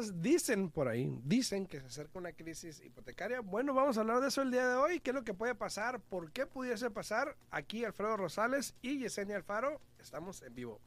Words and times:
dicen 0.00 0.70
por 0.70 0.88
ahí, 0.88 1.18
dicen 1.24 1.66
que 1.66 1.80
se 1.80 1.86
acerca 1.86 2.18
una 2.18 2.32
crisis 2.32 2.80
hipotecaria. 2.84 3.40
Bueno, 3.40 3.74
vamos 3.74 3.96
a 3.96 4.00
hablar 4.00 4.20
de 4.20 4.28
eso 4.28 4.42
el 4.42 4.50
día 4.50 4.68
de 4.68 4.76
hoy. 4.76 5.00
¿Qué 5.00 5.10
es 5.10 5.14
lo 5.14 5.24
que 5.24 5.34
puede 5.34 5.54
pasar? 5.54 6.00
¿Por 6.00 6.32
qué 6.32 6.46
pudiese 6.46 6.90
pasar? 6.90 7.36
Aquí 7.50 7.84
Alfredo 7.84 8.16
Rosales 8.16 8.74
y 8.82 8.98
Yesenia 8.98 9.36
Alfaro. 9.36 9.80
Estamos 9.98 10.42
en 10.42 10.54
vivo. 10.54 10.80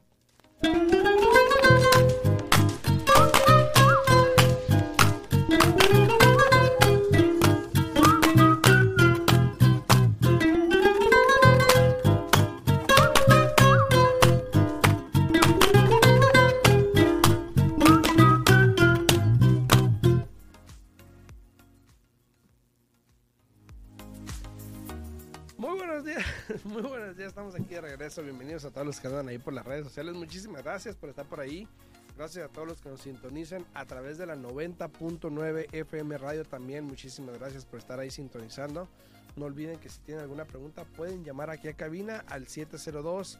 Muy 26.75 26.83
buenos 26.83 27.15
días, 27.15 27.29
estamos 27.29 27.55
aquí 27.55 27.75
de 27.75 27.79
regreso, 27.79 28.21
bienvenidos 28.21 28.65
a 28.65 28.69
todos 28.69 28.85
los 28.85 28.99
que 28.99 29.07
andan 29.07 29.29
ahí 29.29 29.37
por 29.37 29.53
las 29.53 29.65
redes 29.65 29.85
sociales, 29.85 30.13
muchísimas 30.13 30.61
gracias 30.61 30.97
por 30.97 31.07
estar 31.07 31.25
por 31.25 31.39
ahí, 31.39 31.69
gracias 32.17 32.43
a 32.43 32.49
todos 32.49 32.67
los 32.67 32.81
que 32.81 32.89
nos 32.89 32.99
sintonizan 32.99 33.65
a 33.73 33.85
través 33.85 34.17
de 34.17 34.25
la 34.25 34.35
90.9 34.35 35.67
FM 35.71 36.17
Radio 36.17 36.43
también, 36.43 36.83
muchísimas 36.83 37.39
gracias 37.39 37.63
por 37.63 37.79
estar 37.79 38.01
ahí 38.01 38.11
sintonizando, 38.11 38.89
no 39.37 39.45
olviden 39.45 39.79
que 39.79 39.87
si 39.87 39.99
tienen 39.99 40.23
alguna 40.23 40.43
pregunta 40.43 40.83
pueden 40.83 41.23
llamar 41.23 41.49
aquí 41.49 41.69
a 41.69 41.73
cabina 41.73 42.25
al 42.27 42.45
702 42.45 43.39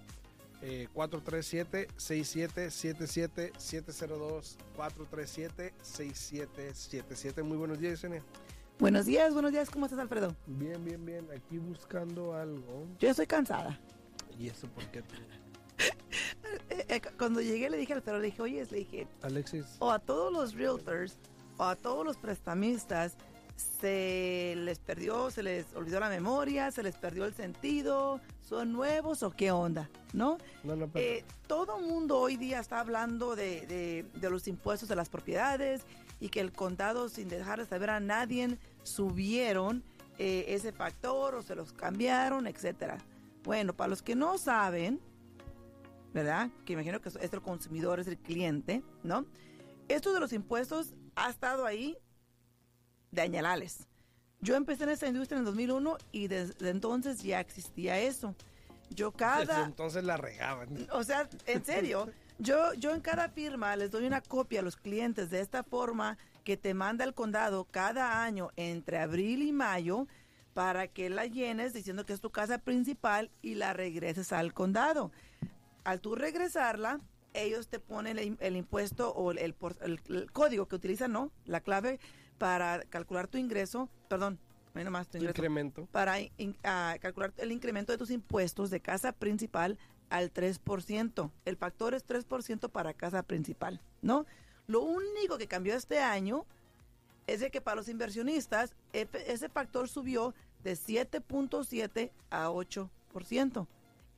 eh, 0.62 0.88
437-6777 0.96 3.52
702 3.58 4.58
437-6777 4.78 7.44
muy 7.44 7.58
buenos 7.58 7.80
días, 7.80 8.02
Yesenia. 8.02 8.24
Buenos 8.80 9.06
días, 9.06 9.34
buenos 9.34 9.52
días, 9.52 9.70
¿cómo 9.70 9.86
estás, 9.86 10.00
Alfredo? 10.00 10.36
Bien, 10.48 10.84
bien, 10.84 11.06
bien. 11.06 11.28
Aquí 11.34 11.58
buscando 11.58 12.34
algo. 12.34 12.86
Yo 13.00 13.10
estoy 13.10 13.26
cansada. 13.26 13.80
¿Y 14.38 14.48
eso 14.50 14.68
por 14.68 14.84
qué? 14.88 15.04
Eh, 16.70 16.86
eh, 16.88 17.02
cuando 17.18 17.42
llegué 17.42 17.70
le 17.70 17.78
dije 17.78 17.94
al 17.94 17.98
Alfredo, 17.98 18.20
le 18.20 18.28
dije, 18.28 18.42
oye, 18.42 18.66
le 18.66 18.78
dije, 18.78 19.08
Alexis. 19.22 19.76
o 19.80 19.92
a 19.92 20.00
todos 20.00 20.32
los 20.32 20.54
realtors, 20.54 21.18
o 21.58 21.64
a 21.64 21.76
todos 21.76 22.06
los 22.06 22.18
prestamistas, 22.18 23.18
se 23.56 24.54
les 24.58 24.80
perdió, 24.80 25.30
se 25.32 25.44
les 25.44 25.74
olvidó 25.76 26.00
la 26.00 26.10
memoria, 26.10 26.72
se 26.72 26.84
les 26.84 26.96
perdió 26.98 27.26
el 27.26 27.34
sentido, 27.34 28.20
son 28.42 28.72
nuevos 28.74 29.24
o 29.24 29.32
qué 29.32 29.52
onda, 29.52 29.90
¿no? 30.14 30.38
No, 30.64 30.76
no, 30.76 30.88
pero- 30.88 31.06
Eh, 31.06 31.24
todo 31.48 31.80
mundo 31.80 32.20
hoy 32.20 32.36
día 32.38 32.60
está 32.60 32.80
hablando 32.80 33.36
de, 33.36 33.66
de- 33.68 34.06
de 34.20 34.30
los 34.30 34.48
impuestos 34.48 34.90
de 34.90 34.96
las 34.96 35.10
propiedades 35.10 35.82
y 36.20 36.30
que 36.30 36.40
el 36.42 36.52
condado, 36.52 37.10
sin 37.10 37.28
dejar 37.30 37.60
de 37.60 37.66
saber 37.66 37.90
a 37.90 38.00
nadie, 38.00 38.58
subieron 38.84 39.84
eh, 40.18 40.46
ese 40.56 40.72
factor 40.72 41.36
o 41.36 41.42
se 41.42 41.56
los 41.56 41.74
cambiaron, 41.74 42.48
etcétera. 42.48 42.98
Bueno, 43.44 43.74
para 43.74 43.90
los 43.90 44.02
que 44.02 44.16
no 44.16 44.38
saben, 44.38 45.00
¿verdad? 46.14 46.50
Que 46.66 46.74
imagino 46.74 47.02
que 47.02 47.10
es 47.10 47.16
el 47.34 47.42
consumidor, 47.42 48.00
es 48.00 48.08
el 48.08 48.18
cliente, 48.18 48.82
¿no? 49.04 49.26
Esto 49.90 50.14
de 50.14 50.20
los 50.22 50.32
impuestos 50.34 50.94
ha 51.16 51.30
estado 51.30 51.66
ahí 51.66 51.98
de 53.16 53.22
añalales. 53.22 53.88
Yo 54.42 54.56
empecé 54.56 54.84
en 54.84 54.90
esta 54.92 55.08
industria 55.08 55.38
en 55.38 55.40
el 55.40 55.46
2001 55.46 55.98
y 56.12 56.28
desde 56.28 56.70
entonces 56.70 57.24
ya 57.24 57.40
existía 57.40 58.00
eso. 58.00 58.36
Yo 58.92 59.12
cada... 59.12 59.40
Desde 59.40 59.64
entonces 59.64 60.04
la 60.04 60.18
regaban. 60.18 60.88
O 60.92 61.04
sea, 61.04 61.28
en 61.48 61.66
serio, 61.66 62.10
yo, 62.38 62.74
yo 62.74 62.94
en 62.94 63.02
cada 63.02 63.30
firma 63.30 63.76
les 63.76 63.90
doy 63.90 64.06
una 64.06 64.22
copia 64.22 64.60
a 64.60 64.64
los 64.64 64.76
clientes 64.76 65.30
de 65.30 65.40
esta 65.40 65.64
forma 65.64 66.18
que 66.44 66.58
te 66.58 66.74
manda 66.74 67.04
el 67.04 67.16
condado 67.16 67.66
cada 67.66 68.24
año 68.24 68.52
entre 68.56 69.00
abril 69.00 69.42
y 69.42 69.52
mayo 69.52 70.08
para 70.54 70.88
que 70.88 71.10
la 71.10 71.26
llenes 71.26 71.74
diciendo 71.74 72.06
que 72.06 72.14
es 72.14 72.22
tu 72.22 72.30
casa 72.30 72.60
principal 72.60 73.32
y 73.42 73.56
la 73.56 73.74
regreses 73.74 74.32
al 74.32 74.54
condado. 74.54 75.12
Al 75.84 76.02
tú 76.02 76.16
regresarla, 76.16 77.00
ellos 77.36 77.68
te 77.68 77.80
ponen 77.80 78.18
el, 78.18 78.38
el 78.40 78.56
impuesto 78.56 79.12
o 79.14 79.32
el, 79.32 79.54
por- 79.54 79.78
el- 79.82 80.00
el 80.10 80.32
código 80.32 80.68
que 80.68 80.76
utilizan, 80.76 81.12
¿no? 81.12 81.32
La 81.46 81.60
clave 81.62 82.00
para 82.38 82.82
calcular 82.90 83.28
tu 83.28 83.38
ingreso, 83.38 83.90
perdón, 84.10 84.40
nomás 84.74 85.08
tu 85.08 85.18
ingreso 85.18 85.32
Incremento. 85.32 85.86
para 85.92 86.20
in- 86.20 86.58
ah, 86.64 86.96
calcular 87.00 87.34
el 87.38 87.52
incremento 87.52 87.92
de 87.92 87.98
tus 87.98 88.12
impuestos 88.12 88.70
de 88.70 88.80
casa 88.82 89.12
principal 89.14 89.78
al 90.10 90.32
3%. 90.34 91.32
El 91.46 91.56
factor 91.58 91.94
es 91.94 92.06
3% 92.06 92.70
para 92.70 92.94
casa 92.94 93.24
principal, 93.24 93.82
¿no? 94.02 94.26
Lo 94.68 94.82
único 94.82 95.38
que 95.38 95.48
cambió 95.48 95.76
este 95.76 96.00
año 96.00 96.46
es 97.28 97.40
de 97.40 97.50
que 97.52 97.62
para 97.62 97.76
los 97.76 97.88
inversionistas 97.90 98.76
ese 98.94 99.50
factor 99.50 99.88
subió 99.88 100.34
de 100.64 100.74
7.7 100.76 102.12
a 102.30 102.50
8%. 102.50 103.68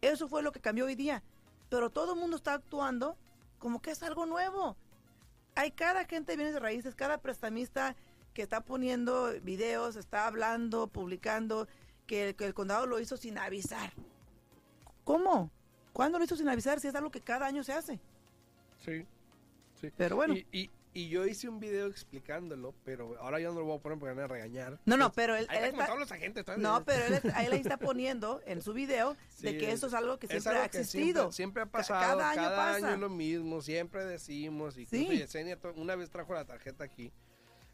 Eso 0.01 0.27
fue 0.27 0.41
lo 0.43 0.51
que 0.51 0.59
cambió 0.59 0.85
hoy 0.85 0.95
día. 0.95 1.23
Pero 1.69 1.89
todo 1.89 2.13
el 2.13 2.19
mundo 2.19 2.37
está 2.37 2.53
actuando 2.53 3.17
como 3.59 3.81
que 3.81 3.91
es 3.91 4.03
algo 4.03 4.25
nuevo. 4.25 4.77
Hay 5.55 5.71
cada 5.71 6.05
gente 6.05 6.31
de 6.31 6.37
bienes 6.37 6.53
de 6.53 6.59
raíces, 6.59 6.95
cada 6.95 7.17
prestamista 7.17 7.95
que 8.33 8.43
está 8.43 8.61
poniendo 8.61 9.31
videos, 9.41 9.95
está 9.95 10.27
hablando, 10.27 10.87
publicando, 10.87 11.67
que, 12.05 12.35
que 12.35 12.45
el 12.45 12.53
condado 12.53 12.85
lo 12.85 12.99
hizo 12.99 13.17
sin 13.17 13.37
avisar. 13.37 13.91
¿Cómo? 15.03 15.51
¿Cuándo 15.93 16.19
lo 16.19 16.25
hizo 16.25 16.35
sin 16.35 16.47
avisar 16.47 16.79
si 16.79 16.87
es 16.87 16.95
algo 16.95 17.09
que 17.09 17.21
cada 17.21 17.47
año 17.47 17.63
se 17.63 17.73
hace? 17.73 17.99
Sí. 18.85 19.07
sí. 19.81 19.91
Pero 19.97 20.15
bueno. 20.15 20.35
Y, 20.35 20.45
y, 20.51 20.69
y 20.97 21.09
yo 21.09 21.25
hice 21.27 21.47
un 21.47 21.59
video 21.59 21.87
explicándolo, 21.87 22.73
pero 22.83 23.15
ahora 23.19 23.39
yo 23.39 23.53
no 23.53 23.59
lo 23.59 23.65
voy 23.65 23.77
a 23.77 23.81
poner 23.81 23.99
porque 23.99 24.15
me 24.15 24.21
van 24.21 24.31
a 24.31 24.33
regañar. 24.33 24.79
No, 24.85 24.97
no, 24.97 25.11
pero 25.11 25.35
él, 25.35 25.45
Ahí 25.49 25.57
él 25.59 25.63
está 25.65 25.83
está- 25.83 25.95
los 25.95 26.11
agentes. 26.11 26.45
No, 26.57 26.83
pero 26.85 27.05
él, 27.17 27.21
ahí 27.35 27.47
está 27.53 27.77
poniendo 27.77 28.41
en 28.45 28.61
su 28.61 28.73
video 28.73 29.15
de 29.41 29.51
Sí, 29.51 29.57
que 29.57 29.71
eso 29.71 29.87
es 29.87 29.93
algo 29.93 30.17
que 30.17 30.25
es 30.25 30.31
siempre 30.31 30.51
algo 30.51 30.63
ha 30.63 30.65
existido. 30.65 31.31
Siempre, 31.31 31.35
siempre 31.35 31.63
ha 31.63 31.65
pasado, 31.67 31.99
cada 32.17 32.17
cada, 32.17 32.31
año 32.31 32.41
año, 32.47 32.55
pasa. 32.81 32.93
es 32.93 32.99
lo 32.99 33.09
mismo, 33.09 33.61
siempre 33.61 34.05
decimos. 34.05 34.77
Y 34.77 34.85
Sí. 34.87 35.07
Yesenia 35.07 35.59
una 35.75 35.95
vez 35.95 36.09
trajo 36.09 36.33
la 36.33 36.45
tarjeta 36.45 36.83
aquí. 36.83 37.11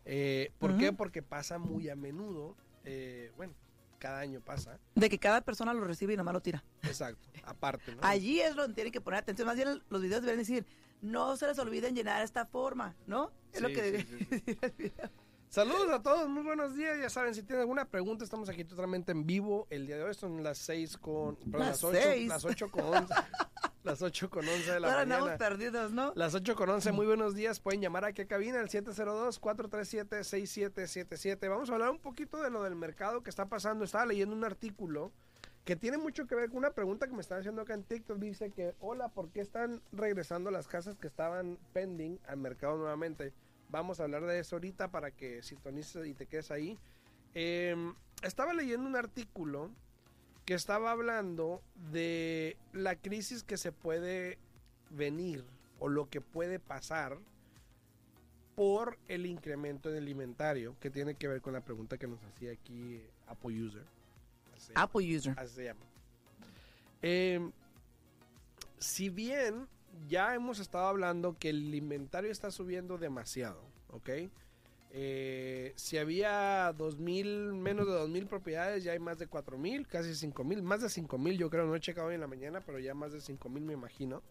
Eh, 0.05 0.51
¿Por 0.59 0.78
qué? 0.78 0.90
Ujú. 0.90 0.97
Porque 0.97 1.22
pasa 1.22 1.57
muy 1.57 1.90
a 1.90 1.95
menudo. 1.95 2.55
eh, 2.85 3.31
bueno, 3.38 3.53
cada 4.00 4.19
año 4.19 4.41
pasa. 4.41 4.78
De 4.95 5.09
que 5.09 5.17
cada 5.17 5.40
persona 5.40 5.73
lo 5.73 5.85
recibe 5.85 6.13
y 6.13 6.17
nomás 6.17 6.34
lo 6.34 6.41
tira. 6.41 6.61
Exacto, 6.81 7.29
aparte, 7.45 7.95
¿no? 7.95 8.01
Allí 8.03 8.41
es 8.41 8.53
donde 8.53 8.73
tienen 8.75 8.91
que 8.91 9.00
poner 9.00 9.22
atención. 9.22 9.45
Más 9.47 9.55
bien 9.55 9.81
los 9.90 10.01
videos 10.01 10.22
deben 10.23 10.40
decir, 10.40 10.66
no 11.03 11.36
se 11.38 11.46
les 11.47 11.59
olviden 11.59 11.96
llenar 11.96 12.24
esta 12.24 12.46
forma, 12.46 12.96
¿no? 13.06 13.31
Es 13.52 13.62
lo 13.62 13.68
que 13.68 14.00
sí, 14.02 14.08
sí, 14.30 14.40
video. 14.78 15.09
Saludos 15.50 15.90
a 15.91 16.02
todos, 16.02 16.28
muy 16.30 16.41
buenos 16.41 16.74
días. 16.75 16.97
Ya 17.00 17.09
saben, 17.12 17.36
si 17.36 17.44
tienen 17.44 17.59
alguna 17.62 17.86
pregunta, 17.86 18.24
estamos 18.24 18.50
aquí 18.50 18.64
totalmente 18.64 19.12
en 19.12 19.28
vivo. 19.28 19.68
El 19.69 19.86
día 19.86 19.97
de 19.97 20.03
hoy 20.03 20.14
son 20.16 20.41
las 20.44 20.58
6 20.59 20.97
con. 20.97 21.36
Perdón, 21.36 21.59
Las 21.59 21.69
las 21.69 21.84
8, 21.84 22.00
seis. 22.02 22.28
las 22.28 22.46
8 22.46 22.72
con 22.72 22.86
11. 22.86 23.14
las 23.84 24.02
8 24.02 24.30
con 24.31 24.47
11 24.47 24.72
de 24.72 24.80
la 24.80 24.88
Ahora 24.88 25.02
andamos 25.02 25.25
mañana. 25.28 25.38
perdidos, 25.38 25.91
¿no? 25.91 26.12
Las 26.16 26.34
8 26.34 26.56
con 26.56 26.69
11, 26.69 26.91
muy 26.94 27.06
buenos 27.06 27.35
días. 27.35 27.59
Pueden 27.59 27.81
llamar 27.81 28.03
aquí 28.06 28.24
a 28.24 28.28
cabina 28.28 28.59
al 28.62 28.70
702-437-6777. 28.70 31.47
Vamos 31.50 31.70
a 31.70 31.74
hablar 31.74 31.90
un 31.91 32.00
poquito 32.00 32.41
de 32.41 32.50
lo 32.50 32.64
del 32.64 32.75
mercado 32.75 33.22
que 33.22 33.30
está 33.30 33.46
pasando. 33.47 33.85
Estaba 33.85 34.08
leyendo 34.08 34.35
un 34.35 34.46
artículo 34.46 35.12
que 35.66 35.75
tiene 35.75 35.97
mucho 35.97 36.28
que 36.28 36.35
ver 36.35 36.50
con 36.50 36.57
una 36.57 36.72
pregunta 36.72 37.07
que 37.07 37.13
me 37.13 37.22
están 37.22 37.40
haciendo 37.40 37.62
acá 37.62 37.74
en 37.74 37.84
TikTok. 37.84 38.18
Dice 38.19 38.51
que, 38.51 38.75
hola, 38.79 39.09
¿por 39.09 39.29
qué 39.29 39.41
están 39.41 39.81
regresando 39.91 40.51
las 40.51 40.68
casas 40.68 40.97
que 40.97 41.07
estaban 41.07 41.57
pending 41.72 42.19
al 42.28 42.38
mercado 42.38 42.78
nuevamente? 42.78 43.34
Vamos 43.69 44.00
a 44.00 44.03
hablar 44.03 44.25
de 44.25 44.40
eso 44.40 44.57
ahorita 44.57 44.91
para 44.91 45.12
que 45.12 45.41
sintonices 45.41 46.06
y 46.06 46.13
te 46.13 46.25
quedes 46.25 46.52
ahí. 46.52 46.78
Eh, 47.34 47.75
estaba 48.22 48.53
leyendo 48.53 48.88
un 48.88 48.96
artículo 48.96 49.72
que 50.46 50.53
estaba 50.53 50.91
hablando 50.91 51.62
de 51.91 52.57
la 52.73 52.96
crisis 52.96 53.43
que 53.43 53.58
se 53.58 53.72
puede 53.72 54.37
venir 54.90 55.46
o 55.79 55.87
lo 55.87 56.09
que 56.09 56.22
puede 56.22 56.59
pasar 56.59 57.17
por 58.55 58.99
el 59.08 59.26
incremento 59.26 59.90
en 59.90 59.96
el 59.96 60.09
inventario 60.09 60.76
que 60.79 60.90
tiene 60.90 61.16
que 61.16 61.28
ver 61.28 61.41
con 61.41 61.53
la 61.53 61.61
pregunta 61.61 61.97
que 61.97 62.08
nos 62.08 62.23
hacía 62.23 62.52
aquí 62.52 63.02
Apple 63.28 63.59
User. 63.59 63.85
Apple 64.75 65.17
user. 65.17 65.33
así 65.37 65.55
se 65.55 65.63
llama. 65.65 65.85
Eh, 67.01 67.51
si 68.77 69.09
bien 69.09 69.67
ya 70.07 70.35
hemos 70.35 70.59
estado 70.59 70.87
hablando 70.87 71.37
que 71.37 71.49
el 71.49 71.73
inventario 71.73 72.31
está 72.31 72.51
subiendo 72.51 72.97
demasiado, 72.97 73.61
¿ok? 73.89 74.09
Eh, 74.95 75.73
si 75.75 75.97
había 75.97 76.71
2000, 76.77 77.53
menos 77.53 77.87
de 77.87 77.93
2000 77.93 78.27
propiedades, 78.27 78.83
ya 78.83 78.91
hay 78.91 78.99
más 78.99 79.17
de 79.17 79.27
4000, 79.27 79.87
casi 79.87 80.13
5000, 80.13 80.61
más 80.61 80.81
de 80.81 80.89
5000 80.89 81.37
yo 81.37 81.49
creo, 81.49 81.65
no 81.65 81.75
he 81.75 81.79
checado 81.79 82.07
hoy 82.07 82.15
en 82.15 82.21
la 82.21 82.27
mañana, 82.27 82.61
pero 82.61 82.77
ya 82.79 82.93
más 82.93 83.11
de 83.11 83.19
5000 83.19 83.63
me 83.63 83.73
imagino. 83.73 84.21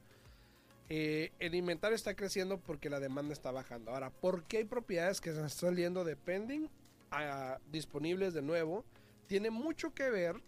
Eh, 0.89 1.33
el 1.39 1.55
inventario 1.55 1.97
está 1.97 2.15
creciendo 2.15 2.61
porque 2.61 2.91
la 2.91 3.01
demanda 3.01 3.33
está 3.33 3.51
bajando. 3.51 3.93
Ahora, 3.93 4.11
¿por 4.11 4.45
qué 4.45 4.59
hay 4.59 4.65
propiedades 4.65 5.21
que 5.21 5.31
están 5.31 5.51
saliendo 5.51 6.05
de 6.05 6.17
pending 6.17 6.69
a 7.11 7.59
disponibles 7.73 8.35
de 8.35 8.43
nuevo? 8.43 8.85
Tiene 9.33 9.51
mucho 9.51 9.95
que 9.95 10.11
ver 10.11 10.43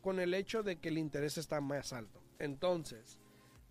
con 0.00 0.20
el 0.20 0.32
hecho 0.34 0.62
de 0.62 0.76
que 0.76 0.90
el 0.90 0.98
interés 0.98 1.38
está 1.38 1.60
más 1.60 1.92
alto. 1.92 2.22
Entonces, 2.38 3.18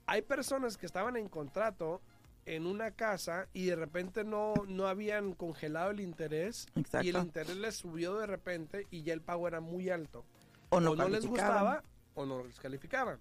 hay 0.08 0.24
personas 0.24 0.76
que 0.76 0.86
estaban 0.86 1.16
en 1.16 1.30
contrato 1.30 2.02
en 2.46 2.66
una 2.66 2.92
casa 2.92 3.48
y 3.54 3.68
de 3.68 3.78
repente 3.78 4.26
no, 4.26 4.56
no 4.68 4.88
habían 4.88 5.36
congelado 5.36 5.92
el 5.92 6.02
interés 6.02 6.68
y 6.76 6.80
el 6.80 6.86
Exacto. 6.86 7.20
interés 7.22 7.56
les 7.56 7.76
subió 7.78 8.18
de 8.18 8.28
repente 8.28 8.88
y 8.92 9.04
ya 9.04 9.14
el 9.14 9.22
pago 9.22 9.48
era 9.48 9.62
muy 9.62 9.90
alto. 9.90 10.26
O 10.68 10.82
no, 10.82 10.92
o 10.92 10.96
no 10.98 11.08
les 11.08 11.22
calificaban. 11.22 11.54
gustaba 11.64 11.84
o 12.16 12.26
no 12.26 12.44
les 12.44 12.60
calificaba. 12.60 13.20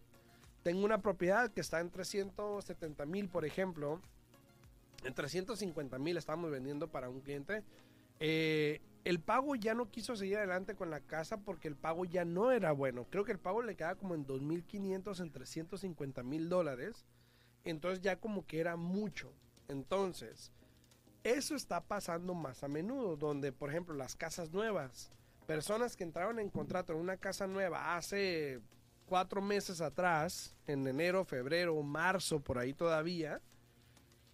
Tengo 0.64 0.84
una 0.84 0.98
propiedad 0.98 1.52
que 1.52 1.60
está 1.60 1.78
en 1.78 1.90
370 1.90 3.06
mil, 3.06 3.28
por 3.28 3.44
ejemplo. 3.44 4.00
En 5.04 5.14
350 5.14 5.96
mil 6.00 6.16
estamos 6.16 6.50
vendiendo 6.50 6.88
para 6.88 7.08
un 7.08 7.20
cliente. 7.20 7.62
Eh, 8.18 8.80
el 9.04 9.20
pago 9.20 9.54
ya 9.54 9.74
no 9.74 9.90
quiso 9.90 10.16
seguir 10.16 10.38
adelante 10.38 10.74
con 10.74 10.90
la 10.90 11.00
casa 11.00 11.38
porque 11.38 11.68
el 11.68 11.76
pago 11.76 12.04
ya 12.04 12.24
no 12.24 12.52
era 12.52 12.72
bueno. 12.72 13.06
Creo 13.10 13.24
que 13.24 13.32
el 13.32 13.38
pago 13.38 13.62
le 13.62 13.76
quedaba 13.76 13.94
como 13.94 14.14
en 14.14 14.26
2.500, 14.26 15.20
en 15.20 15.30
350 15.30 16.22
mil 16.22 16.48
dólares. 16.48 17.06
Entonces 17.64 18.00
ya 18.00 18.16
como 18.16 18.46
que 18.46 18.60
era 18.60 18.76
mucho. 18.76 19.32
Entonces, 19.68 20.52
eso 21.22 21.54
está 21.54 21.80
pasando 21.82 22.34
más 22.34 22.62
a 22.64 22.68
menudo, 22.68 23.16
donde 23.16 23.52
por 23.52 23.70
ejemplo 23.70 23.94
las 23.94 24.16
casas 24.16 24.50
nuevas, 24.50 25.10
personas 25.46 25.96
que 25.96 26.04
entraron 26.04 26.38
en 26.38 26.48
contrato 26.48 26.92
en 26.92 26.98
una 26.98 27.16
casa 27.16 27.46
nueva 27.46 27.96
hace 27.96 28.60
cuatro 29.06 29.42
meses 29.42 29.80
atrás, 29.80 30.56
en 30.66 30.86
enero, 30.86 31.24
febrero, 31.24 31.80
marzo, 31.82 32.40
por 32.40 32.58
ahí 32.58 32.72
todavía, 32.72 33.40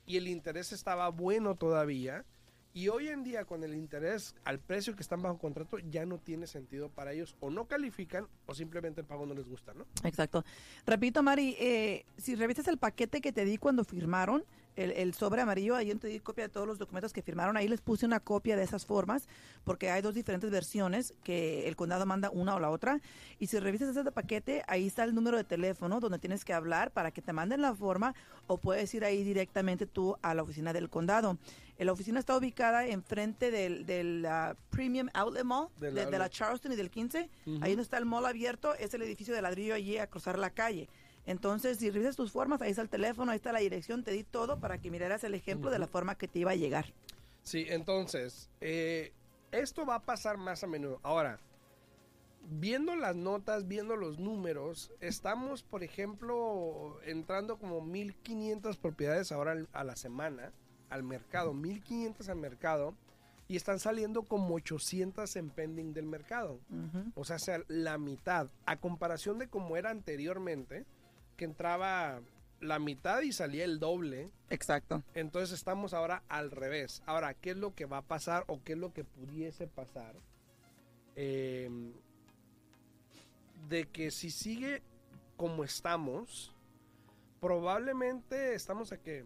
y 0.05 0.17
el 0.17 0.29
interés 0.29 0.73
estaba 0.73 1.09
bueno 1.09 1.57
todavía, 1.57 2.25
y 2.77 2.89
hoy 2.89 3.09
en 3.09 3.25
día 3.25 3.47
con 3.47 3.65
el 3.65 3.75
interés 3.75 4.35
al 4.45 4.59
precio 4.59 4.95
que 4.95 5.01
están 5.01 5.23
bajo 5.23 5.39
contrato 5.39 5.79
ya 5.79 6.05
no 6.05 6.19
tiene 6.19 6.47
sentido 6.47 6.91
para 6.91 7.15
ellos, 7.15 7.35
o 7.41 7.49
no 7.49 7.65
califican, 7.65 8.29
o 8.45 8.55
simplemente 8.55 9.01
el 9.01 9.07
pago 9.07 9.25
no 9.25 9.33
les 9.33 9.49
gusta, 9.49 9.73
¿no? 9.73 9.87
Exacto. 10.05 10.45
Repito, 10.85 11.23
Mari, 11.23 11.57
eh, 11.59 12.05
si 12.19 12.35
revisas 12.35 12.69
el 12.69 12.77
paquete 12.77 13.23
que 13.23 13.33
te 13.33 13.47
di 13.47 13.57
cuando 13.57 13.83
firmaron, 13.83 14.45
el, 14.77 14.93
el 14.93 15.15
sobre 15.15 15.43
amarillo, 15.43 15.75
ahí 15.75 15.95
te 15.95 16.09
di 16.09 16.21
copia 16.21 16.45
de 16.45 16.49
todos 16.51 16.67
los 16.67 16.79
documentos 16.79 17.13
que 17.13 17.23
firmaron, 17.23 17.57
ahí 17.57 17.69
les 17.69 17.81
puse 17.81 18.07
una 18.07 18.21
copia 18.21 18.57
de 18.57 18.63
esas 18.63 18.87
formas, 18.87 19.29
porque 19.65 19.91
hay 19.91 20.03
dos 20.03 20.15
diferentes 20.15 20.51
versiones 20.51 21.15
que 21.25 21.67
el 21.67 21.77
condado 21.77 22.07
manda 22.07 22.31
una 22.31 22.55
o 22.55 22.61
la 22.61 22.71
otra, 22.71 23.01
y 23.39 23.47
si 23.47 23.59
revisas 23.59 23.97
ese 23.97 24.13
paquete, 24.13 24.63
ahí 24.69 24.87
está 24.87 25.05
el 25.05 25.15
número 25.15 25.37
de 25.37 25.45
teléfono 25.45 26.01
donde 26.01 26.19
tienes 26.19 26.45
que 26.45 26.53
hablar 26.53 26.93
para 26.93 27.11
que 27.11 27.23
te 27.23 27.33
manden 27.33 27.63
la 27.63 27.75
forma, 27.75 28.15
o 28.47 28.59
puedes 28.59 28.93
ir 28.95 29.05
ahí 29.05 29.25
directamente 29.25 29.87
tú 29.87 30.17
a 30.23 30.35
la 30.35 30.43
oficina 30.43 30.73
del 30.73 30.89
condado. 30.89 31.39
La 31.79 31.93
oficina 31.93 32.19
está 32.19 32.37
ubicada 32.37 32.87
enfrente 32.87 33.51
del, 33.51 33.85
del 33.85 34.25
ah, 34.27 34.57
Premium 34.71 35.09
Outlet 35.13 35.45
Mall, 35.45 35.69
de, 35.79 35.91
de 35.91 36.19
la. 36.19 36.31
Charleston 36.31 36.73
y 36.73 36.77
del 36.77 36.91
15. 36.91 37.29
Ujú. 37.47 37.59
Ahí 37.63 37.73
donde 37.73 37.83
está 37.83 37.99
el 37.99 38.07
mall 38.07 38.25
abierto, 38.25 38.75
es 38.75 38.95
el 38.95 39.03
edificio 39.03 39.35
de 39.35 39.43
ladrillo 39.43 39.75
allí 39.75 39.99
a 39.99 40.07
cruzar 40.07 40.39
la 40.39 40.51
calle. 40.51 40.89
Entonces, 41.27 41.79
si 41.79 41.91
revisas 41.91 42.17
tus 42.17 42.31
formas, 42.31 42.63
ahí 42.63 42.71
está 42.71 42.83
el 42.83 42.89
teléfono, 42.89 43.33
ahí 43.33 43.37
está 43.37 43.53
la 43.53 43.59
dirección, 43.59 44.05
te 44.05 44.13
di 44.13 44.23
todo 44.23 44.61
para 44.61 44.79
que 44.79 44.91
miraras 44.91 45.25
el 45.25 45.35
ejemplo 45.35 45.71
de 45.71 45.79
la 45.79 45.89
forma 45.89 46.17
que 46.17 46.29
te 46.29 46.39
iba 46.39 46.53
a 46.53 46.57
llegar. 46.57 46.87
Sí, 47.43 47.67
entonces, 47.69 48.49
eh, 48.61 49.13
esto 49.53 49.85
va 49.85 49.97
a 49.97 50.03
pasar 50.03 50.37
más 50.37 50.63
a 50.63 50.67
menudo. 50.67 51.01
Ahora, 51.03 51.39
viendo 52.49 52.95
las 52.95 53.17
notas, 53.17 53.67
viendo 53.67 53.97
los 53.97 54.19
números, 54.19 54.93
estamos, 55.01 55.63
por 55.63 55.83
ejemplo, 55.83 56.99
entrando 57.05 57.59
como 57.59 57.81
1.500 57.83 58.77
propiedades 58.79 59.33
ahora 59.33 59.57
a 59.73 59.85
la 59.85 59.97
semana 59.97 60.53
al 60.91 61.03
mercado, 61.03 61.53
1.500 61.53 62.29
al 62.29 62.37
mercado, 62.37 62.95
y 63.49 63.57
están 63.57 63.79
saliendo 63.79 64.23
como 64.23 64.55
800 64.55 65.37
en 65.37 65.51
pending 65.51 65.93
del 65.93 66.07
mercado. 66.07 66.59
O 67.15 67.25
sea, 67.25 67.39
sea 67.39 67.61
la 67.69 67.97
mitad, 67.99 68.49
a 68.65 68.77
comparación 68.77 69.39
de 69.39 69.49
como 69.49 69.77
era 69.77 69.91
anteriormente, 69.91 70.85
que 71.37 71.45
entraba 71.45 72.21
la 72.61 72.79
mitad 72.79 73.23
y 73.23 73.33
salía 73.33 73.65
el 73.65 73.79
doble. 73.79 74.31
Exacto. 74.51 75.03
Entonces 75.15 75.57
estamos 75.57 75.95
ahora 75.95 76.23
al 76.29 76.51
revés. 76.51 77.03
Ahora, 77.07 77.35
¿qué 77.35 77.51
es 77.51 77.57
lo 77.57 77.75
que 77.75 77.87
va 77.87 77.99
a 77.99 78.03
pasar 78.03 78.45
o 78.49 78.63
qué 78.63 78.73
es 78.73 78.79
lo 78.79 78.93
que 78.93 79.05
pudiese 79.05 79.67
pasar? 79.67 80.15
Eh, 81.15 81.71
de 83.69 83.85
que 83.87 84.11
si 84.11 84.31
sigue 84.31 84.83
como 85.37 85.65
estamos, 85.65 86.55
probablemente 87.41 88.55
estamos 88.55 88.93
a 88.93 88.99
qué? 88.99 89.25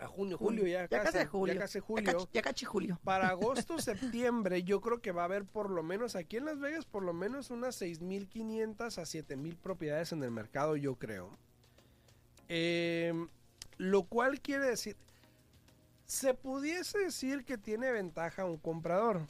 A 0.00 0.06
junio, 0.06 0.38
julio 0.38 0.66
ya, 0.66 0.88
Ya 0.88 1.02
casi 1.02 1.24
julio. 1.26 1.54
Ya 1.54 1.60
casi 1.60 1.78
Ya 1.78 1.84
julio. 1.84 2.28
Ya 2.32 2.42
cachi 2.42 2.64
julio. 2.64 3.00
Para 3.02 3.28
agosto, 3.30 3.78
septiembre, 3.78 4.62
yo 4.62 4.80
creo 4.80 5.00
que 5.00 5.12
va 5.12 5.22
a 5.22 5.24
haber 5.24 5.44
por 5.44 5.70
lo 5.70 5.82
menos 5.82 6.14
aquí 6.14 6.36
en 6.36 6.44
Las 6.44 6.60
Vegas, 6.60 6.84
por 6.84 7.02
lo 7.02 7.12
menos 7.12 7.50
unas 7.50 7.80
6.500 7.80 8.98
a 8.98 9.02
7.000 9.02 9.56
propiedades 9.56 10.12
en 10.12 10.22
el 10.22 10.30
mercado, 10.30 10.76
yo 10.76 10.94
creo. 10.96 11.30
Eh, 12.48 13.12
lo 13.76 14.04
cual 14.04 14.40
quiere 14.40 14.66
decir, 14.66 14.96
se 16.06 16.32
pudiese 16.34 16.98
decir 16.98 17.44
que 17.44 17.58
tiene 17.58 17.90
ventaja 17.90 18.44
un 18.44 18.56
comprador 18.56 19.26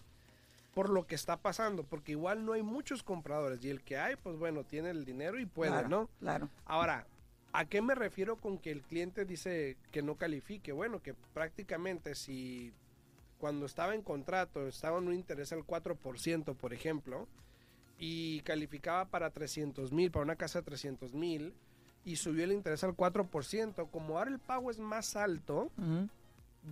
por 0.75 0.91
lo 0.91 1.06
que 1.06 1.17
está 1.17 1.37
pasando, 1.37 1.82
porque 1.82 2.12
igual 2.12 2.44
no 2.44 2.53
hay 2.53 2.62
muchos 2.62 3.03
compradores 3.03 3.64
y 3.64 3.71
el 3.71 3.82
que 3.82 3.99
hay, 3.99 4.14
pues 4.17 4.37
bueno, 4.37 4.62
tiene 4.62 4.91
el 4.91 5.05
dinero 5.05 5.41
y 5.41 5.47
puede, 5.47 5.73
claro, 5.73 5.88
¿no? 5.88 6.11
Claro. 6.21 6.49
Ahora, 6.67 7.05
¿a 7.53 7.65
qué 7.65 7.83
me 7.83 7.95
refiero 7.95 8.37
con 8.37 8.59
que 8.59 8.71
el 8.71 8.83
cliente 8.83 9.25
dice 9.25 9.77
que 9.91 10.03
no 10.03 10.17
califique? 10.17 10.73
Bueno, 10.73 11.00
que 11.03 11.15
prácticamente 11.35 12.15
si 12.15 12.73
cuando 13.39 13.67
estaba 13.67 13.95
en 13.95 14.03
contrato 14.03 14.67
estaba 14.67 14.99
en 14.99 15.09
un 15.09 15.15
interés 15.15 15.53
al 15.53 15.65
4%, 15.65 16.56
por 16.56 16.73
ejemplo, 16.75 17.29
y 17.99 18.41
calificaba 18.41 19.06
para 19.06 19.31
300 19.31 19.93
mil, 19.93 20.11
para 20.11 20.25
una 20.25 20.37
casa 20.37 20.61
de 20.61 20.65
300 20.67 21.15
mil, 21.15 21.55
y 22.05 22.17
subió 22.17 22.45
el 22.45 22.53
interés 22.53 22.85
al 22.85 22.97
4%, 22.97 23.91
como 23.91 24.19
ahora 24.19 24.31
el 24.31 24.39
pago 24.39 24.71
es 24.71 24.79
más 24.79 25.17
alto, 25.17 25.71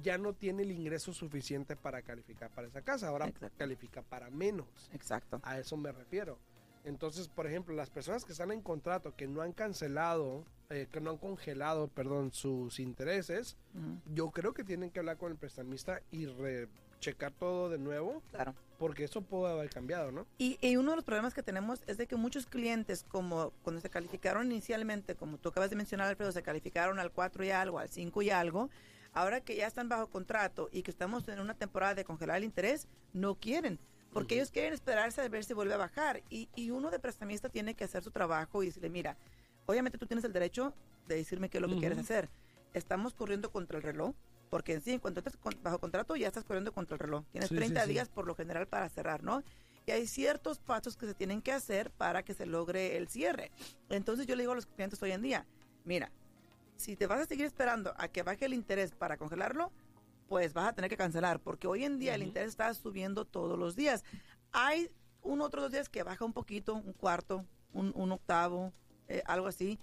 ya 0.03 0.19
no 0.19 0.33
tiene 0.35 0.63
el 0.63 0.73
ingreso 0.73 1.13
suficiente 1.13 1.77
para 1.77 2.03
calificar 2.03 2.51
para 2.51 2.69
esa 2.69 2.83
casa, 2.83 3.09
ahora 3.09 3.27
Exacto. 3.29 3.57
califica 3.59 4.03
para 4.03 4.31
menos. 4.31 4.67
Exacto. 4.93 5.41
A 5.43 5.59
eso 5.59 5.77
me 5.77 5.93
refiero. 5.93 6.39
Entonces, 6.85 7.29
por 7.29 7.47
ejemplo, 7.47 7.75
las 7.75 7.91
personas 7.91 8.25
que 8.25 8.33
están 8.33 8.53
en 8.53 8.61
contrato, 8.61 9.15
que 9.17 9.27
no 9.27 9.43
han 9.43 9.53
cancelado, 9.53 10.45
eh, 10.71 10.89
que 10.91 11.01
no 11.01 11.11
han 11.11 11.19
congelado, 11.19 11.89
perdón, 11.89 12.33
sus 12.33 12.81
intereses, 12.81 13.57
Ujú. 13.75 14.01
yo 14.15 14.31
creo 14.31 14.53
que 14.53 14.65
tienen 14.65 14.91
que 14.91 14.99
hablar 14.99 15.17
con 15.17 15.31
el 15.31 15.39
prestamista 15.39 16.01
y 16.11 16.27
rechecar 16.27 17.33
todo 17.33 17.69
de 17.69 17.79
nuevo, 17.79 18.23
Claro. 18.31 18.55
porque 18.79 19.05
eso 19.05 19.23
puede 19.23 19.53
haber 19.53 19.71
cambiado, 19.71 20.11
¿no? 20.11 20.27
Y, 20.39 20.59
y 20.61 20.77
uno 20.77 20.91
de 20.91 20.97
los 20.97 21.05
problemas 21.05 21.35
que 21.35 21.43
tenemos 21.43 21.83
es 21.87 21.99
de 21.99 22.07
que 22.07 22.17
muchos 22.17 22.47
clientes, 22.47 23.05
como 23.09 23.53
cuando 23.63 23.81
se 23.81 23.91
calificaron 23.91 24.51
inicialmente, 24.51 25.15
como 25.15 25.39
tú 25.39 25.51
acabas 25.51 25.71
de 25.71 25.77
mencionar, 25.77 26.09
Alfredo, 26.09 26.33
se 26.33 26.43
calificaron 26.43 26.99
al 26.99 27.13
4 27.13 27.45
y 27.45 27.51
algo, 27.51 27.79
al 27.79 27.89
5 27.89 28.23
y 28.23 28.31
algo, 28.31 28.69
ahora 29.13 29.41
que 29.41 29.57
ya 29.57 29.67
están 29.69 29.89
bajo 29.89 30.09
contrato 30.09 30.69
y 30.73 30.83
que 30.83 30.91
estamos 30.91 31.29
en 31.29 31.39
una 31.41 31.55
temporada 31.55 31.95
de 31.95 32.05
congelar 32.05 32.39
el 32.39 32.45
interés, 32.45 32.89
no 33.13 33.37
quieren. 33.37 33.79
Porque 34.13 34.37
ellos 34.37 34.51
quieren 34.51 34.73
esperarse 34.73 35.21
a 35.21 35.29
ver 35.29 35.45
si 35.45 35.53
vuelve 35.53 35.75
a 35.75 35.77
bajar. 35.77 36.23
Y, 36.31 36.49
y 36.57 36.71
uno 36.71 36.91
de 36.91 36.99
prestamista 36.99 37.51
tiene 37.51 37.75
que 37.75 37.85
hacer 37.85 38.03
su 38.03 38.11
trabajo 38.11 38.63
y 38.63 38.67
decirle, 38.67 38.89
mira, 38.89 39.17
obviamente 39.67 39.99
tú 39.99 40.07
tienes 40.07 40.25
el 40.25 40.33
derecho 40.33 40.75
de 41.07 41.17
decirme 41.17 41.49
qué 41.51 41.59
es 41.59 41.63
lo 41.63 41.69
que 41.69 41.75
Ujú. 41.75 41.81
quieres 41.81 41.99
hacer. 41.99 42.31
Estamos 42.73 43.15
corriendo 43.15 43.51
contra 43.51 43.77
el 43.77 43.83
reloj, 43.83 44.15
porque 44.51 44.75
en 44.75 44.81
sí, 44.81 44.93
en 44.93 45.01
cuanto 45.01 45.21
estás 45.21 45.39
bajo 45.63 45.79
contrato, 45.79 46.17
ya 46.17 46.29
estás 46.29 46.45
corriendo 46.45 46.73
contra 46.73 46.95
el 46.95 47.01
reloj. 47.01 47.25
Tienes 47.33 47.49
Sí, 47.49 47.55
sí, 47.57 47.61
30 47.61 47.85
sí. 47.85 47.91
días 47.91 48.09
por 48.09 48.27
lo 48.27 48.35
general 48.35 48.67
para 48.67 48.89
cerrar, 48.89 49.23
¿no? 49.23 49.43
Y 49.87 49.93
hay 49.93 50.07
ciertos 50.07 50.59
pasos 50.59 50.97
que 50.97 51.07
se 51.07 51.15
tienen 51.15 51.43
que 51.43 51.53
hacer 51.53 51.91
para 51.93 52.25
que 52.25 52.35
se 52.35 52.47
logre 52.47 52.97
el 52.97 53.09
cierre. 53.09 53.51
Entonces 53.89 54.27
yo 54.27 54.35
le 54.35 54.43
digo 54.43 54.53
a 54.53 54.57
los 54.57 54.67
clientes 54.67 55.01
hoy 55.03 55.13
en 55.13 55.23
día, 55.23 55.47
mira, 55.85 56.11
si 56.77 56.97
te 56.97 57.07
vas 57.07 57.21
a 57.21 57.27
seguir 57.27 57.47
esperando 57.47 57.95
a 57.97 58.09
que 58.09 58.23
baje 58.23 58.47
el 58.47 58.55
interés 58.55 58.93
para 58.93 59.17
congelarlo, 59.17 59.73
pues 60.29 60.53
vas 60.53 60.69
a 60.69 60.73
tener 60.73 60.91
que 60.91 60.97
cancelar, 60.97 61.41
porque 61.41 61.69
hoy 61.69 61.85
en 61.85 61.99
día 61.99 62.15
el 62.15 62.23
Ujú. 62.23 62.29
interés 62.29 62.51
está 62.51 62.73
subiendo 62.75 63.25
todos 63.25 63.57
los 63.59 63.77
días. 63.77 64.05
Hay 64.53 64.91
un 65.23 65.41
otros 65.41 65.63
dos 65.65 65.73
días 65.73 65.89
que 65.89 66.03
baja 66.03 66.25
un 66.25 66.33
poquito, 66.33 66.75
un 66.75 66.93
cuarto, 66.93 67.47
un, 67.73 67.93
un 67.95 68.13
octavo, 68.13 68.73
eh, 69.09 69.23
algo 69.27 69.47
así, 69.47 69.79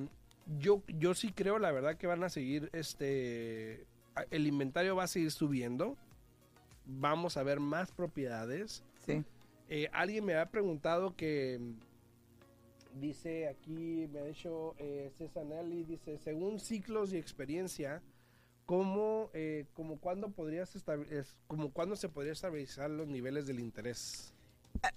yo, 0.58 0.82
yo 0.86 1.14
sí 1.14 1.32
creo, 1.32 1.58
la 1.58 1.72
verdad, 1.72 1.96
que 1.96 2.06
van 2.06 2.22
a 2.22 2.28
seguir 2.28 2.68
este. 2.74 3.86
El 4.30 4.46
inventario 4.46 4.94
va 4.94 5.04
a 5.04 5.08
seguir 5.08 5.30
subiendo. 5.30 5.96
Vamos 6.84 7.38
a 7.38 7.42
ver 7.42 7.60
más 7.60 7.92
propiedades. 7.92 8.84
Sí. 9.06 9.24
Eh, 9.70 9.88
alguien 9.92 10.26
me 10.26 10.36
ha 10.36 10.50
preguntado 10.50 11.16
que 11.16 11.58
dice 12.94 13.48
aquí, 13.48 14.08
me 14.12 14.20
ha 14.20 14.24
dicho 14.24 14.74
eh, 14.78 15.10
César 15.18 15.44
Nelly, 15.44 15.84
dice, 15.84 16.18
según 16.18 16.60
ciclos 16.60 17.12
y 17.12 17.16
experiencia, 17.18 18.02
¿cómo, 18.66 19.30
eh, 19.34 19.66
como 19.74 19.98
cuándo 19.98 20.30
podrías 20.30 20.74
es- 20.76 21.36
como 21.46 21.70
cuándo 21.72 21.96
se 21.96 22.08
podría 22.08 22.32
estabilizar 22.32 22.90
los 22.90 23.08
niveles 23.08 23.46
del 23.46 23.60
interés? 23.60 24.32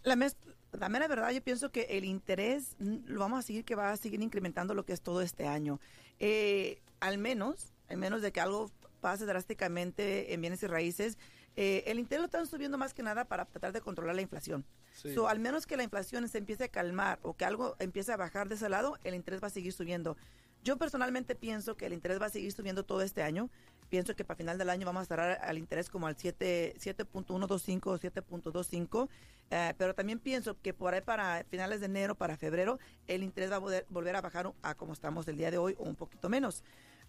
La, 0.03 0.15
mes- 0.15 0.37
la 0.71 0.89
mera 0.89 1.07
verdad, 1.07 1.31
yo 1.31 1.41
pienso 1.43 1.71
que 1.71 1.81
el 1.89 2.05
interés 2.05 2.75
lo 2.79 3.19
vamos 3.19 3.39
a 3.39 3.41
seguir, 3.41 3.65
que 3.65 3.75
va 3.75 3.91
a 3.91 3.97
seguir 3.97 4.21
incrementando 4.21 4.73
lo 4.73 4.85
que 4.85 4.93
es 4.93 5.01
todo 5.01 5.21
este 5.21 5.47
año. 5.47 5.79
Eh, 6.19 6.81
al 6.99 7.17
menos, 7.17 7.73
al 7.89 7.97
menos 7.97 8.21
de 8.21 8.31
que 8.31 8.39
algo 8.39 8.71
pase 9.01 9.25
drásticamente 9.25 10.33
en 10.33 10.41
bienes 10.41 10.63
y 10.63 10.67
raíces, 10.67 11.17
eh, 11.55 11.83
el 11.87 11.99
interés 11.99 12.21
lo 12.21 12.25
están 12.25 12.47
subiendo 12.47 12.77
más 12.77 12.93
que 12.93 13.03
nada 13.03 13.25
para 13.25 13.45
tratar 13.45 13.73
de 13.73 13.81
controlar 13.81 14.15
la 14.15 14.21
inflación. 14.21 14.65
Sí. 14.95 15.13
So, 15.13 15.27
al 15.27 15.39
menos 15.39 15.67
que 15.67 15.77
la 15.77 15.83
inflación 15.83 16.27
se 16.27 16.39
empiece 16.39 16.63
a 16.63 16.67
calmar 16.67 17.19
o 17.21 17.35
que 17.35 17.45
algo 17.45 17.75
empiece 17.79 18.11
a 18.11 18.17
bajar 18.17 18.49
de 18.49 18.55
ese 18.55 18.69
lado, 18.69 18.97
el 19.03 19.13
interés 19.13 19.41
va 19.43 19.47
a 19.47 19.51
seguir 19.51 19.73
subiendo. 19.73 20.17
Yo 20.65 20.77
personalmente 20.77 21.35
pienso 21.35 21.77
que 21.77 21.85
el 21.85 21.93
interés 21.93 22.19
va 22.19 22.25
a 22.25 22.29
seguir 22.29 22.51
subiendo 22.51 22.83
todo 22.83 23.03
este 23.03 23.21
año. 23.21 23.51
Pienso 23.87 24.15
que 24.15 24.25
para 24.25 24.35
final 24.35 24.57
del 24.57 24.71
año 24.71 24.83
vamos 24.87 25.01
a 25.01 25.03
estar 25.03 25.19
al 25.19 25.57
interés 25.59 25.91
como 25.91 26.07
al 26.07 26.17
7 26.17 26.73
7.125 26.79 27.85
o 27.85 27.99
7.25. 27.99 29.09
Eh, 29.51 29.75
pero 29.77 29.93
también 29.93 30.17
pienso 30.17 30.59
que 30.59 30.73
por 30.73 30.95
ahí 30.95 31.01
para 31.01 31.43
finales 31.51 31.81
de 31.81 31.85
enero, 31.85 32.15
para 32.15 32.35
febrero, 32.35 32.79
el 33.05 33.21
interés 33.21 33.51
va 33.51 33.57
a 33.57 33.61
poder 33.61 33.85
volver 33.89 34.15
a 34.15 34.21
bajar 34.21 34.53
a 34.63 34.73
como 34.73 34.93
estamos 34.93 35.27
el 35.27 35.37
día 35.37 35.51
de 35.51 35.59
hoy 35.59 35.75
o 35.77 35.83
un 35.83 35.95
poquito 35.95 36.29
menos. 36.29 36.63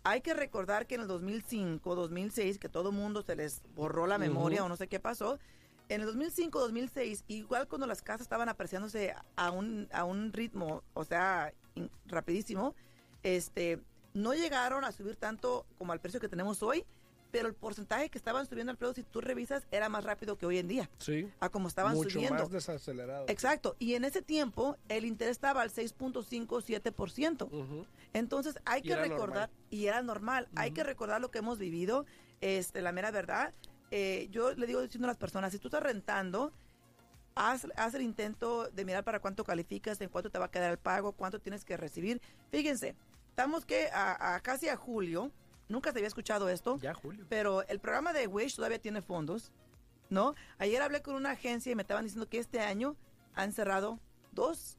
Hay 0.04 0.20
que 0.20 0.34
recordar 0.34 0.86
que 0.86 0.96
en 0.96 1.00
el 1.00 1.08
2005, 1.08 1.94
2006, 1.94 2.58
que 2.58 2.68
todo 2.68 2.92
mundo 2.92 3.22
se 3.22 3.36
les 3.36 3.62
borró 3.74 4.06
la 4.06 4.18
memoria 4.18 4.64
o 4.64 4.68
no 4.68 4.76
sé 4.76 4.86
qué 4.86 5.00
pasó, 5.00 5.38
en 5.88 6.00
el 6.00 6.06
2005, 6.06 6.58
2006, 6.60 7.24
igual 7.28 7.68
cuando 7.68 7.86
las 7.86 8.02
casas 8.02 8.22
estaban 8.22 8.48
apreciándose 8.48 9.14
a 9.36 9.50
un, 9.50 9.88
a 9.92 10.04
un 10.04 10.32
ritmo, 10.32 10.82
o 10.94 11.04
sea, 11.04 11.52
in- 11.74 11.90
rapidísimo, 12.06 12.74
este, 13.22 13.80
no 14.14 14.34
llegaron 14.34 14.84
a 14.84 14.92
subir 14.92 15.16
tanto 15.16 15.64
como 15.78 15.92
al 15.92 16.00
precio 16.00 16.18
que 16.20 16.28
tenemos 16.28 16.62
hoy, 16.62 16.84
pero 17.30 17.48
el 17.48 17.54
porcentaje 17.54 18.08
que 18.08 18.18
estaban 18.18 18.46
subiendo 18.46 18.70
al 18.70 18.78
precio, 18.78 18.94
si 18.94 19.02
tú 19.02 19.20
revisas, 19.20 19.66
era 19.70 19.88
más 19.88 20.04
rápido 20.04 20.36
que 20.38 20.46
hoy 20.46 20.58
en 20.58 20.68
día, 20.68 20.88
Sí, 20.98 21.28
a 21.40 21.50
como 21.50 21.68
estaban 21.68 21.94
mucho 21.94 22.10
subiendo. 22.10 22.34
más 22.42 22.50
desacelerado. 22.50 23.26
Exacto, 23.28 23.76
y 23.78 23.94
en 23.94 24.04
ese 24.04 24.22
tiempo 24.22 24.76
el 24.88 25.04
interés 25.04 25.32
estaba 25.32 25.62
al 25.62 25.70
6.57%. 25.70 27.44
Ujú. 27.44 27.86
Entonces 28.12 28.58
hay 28.64 28.80
Y 28.80 28.84
que 28.88 28.96
recordar, 28.96 29.50
y 29.70 29.86
era 29.86 30.02
normal, 30.02 30.48
hay 30.56 30.70
que 30.70 30.82
recordar 30.82 31.20
lo 31.20 31.30
que 31.30 31.38
hemos 31.38 31.58
vivido, 31.58 32.06
este, 32.40 32.80
la 32.80 32.92
mera 32.92 33.10
verdad. 33.10 33.52
Eh, 33.90 34.28
yo 34.30 34.52
le 34.54 34.66
digo 34.66 34.80
diciendo 34.82 35.06
a 35.06 35.10
las 35.10 35.16
personas, 35.16 35.52
si 35.52 35.58
tú 35.58 35.68
estás 35.68 35.82
rentando, 35.82 36.52
haz, 37.34 37.66
haz 37.76 37.94
el 37.94 38.02
intento 38.02 38.68
de 38.70 38.84
mirar 38.84 39.04
para 39.04 39.20
cuánto 39.20 39.44
calificas, 39.44 40.00
en 40.00 40.08
cuánto 40.08 40.30
te 40.30 40.38
va 40.38 40.46
a 40.46 40.50
quedar 40.50 40.70
el 40.72 40.78
pago, 40.78 41.12
cuánto 41.12 41.40
tienes 41.40 41.64
que 41.64 41.76
recibir. 41.76 42.20
Fíjense, 42.50 42.96
estamos 43.28 43.64
que 43.64 43.88
a, 43.92 44.34
a 44.34 44.40
casi 44.40 44.68
a 44.68 44.76
julio, 44.76 45.30
nunca 45.68 45.92
se 45.92 45.98
había 45.98 46.08
escuchado 46.08 46.48
esto, 46.48 46.78
Ya, 46.80 46.94
Julio. 46.94 47.24
pero 47.28 47.66
el 47.68 47.78
programa 47.80 48.12
de 48.12 48.26
Wish 48.26 48.56
todavía 48.56 48.80
tiene 48.80 49.02
fondos, 49.02 49.52
¿no? 50.10 50.34
Ayer 50.58 50.80
hablé 50.82 51.02
con 51.02 51.14
una 51.14 51.32
agencia 51.32 51.70
y 51.70 51.74
me 51.74 51.82
estaban 51.82 52.04
diciendo 52.04 52.28
que 52.28 52.38
este 52.38 52.60
año 52.60 52.96
han 53.34 53.52
cerrado 53.52 54.00
dos 54.32 54.78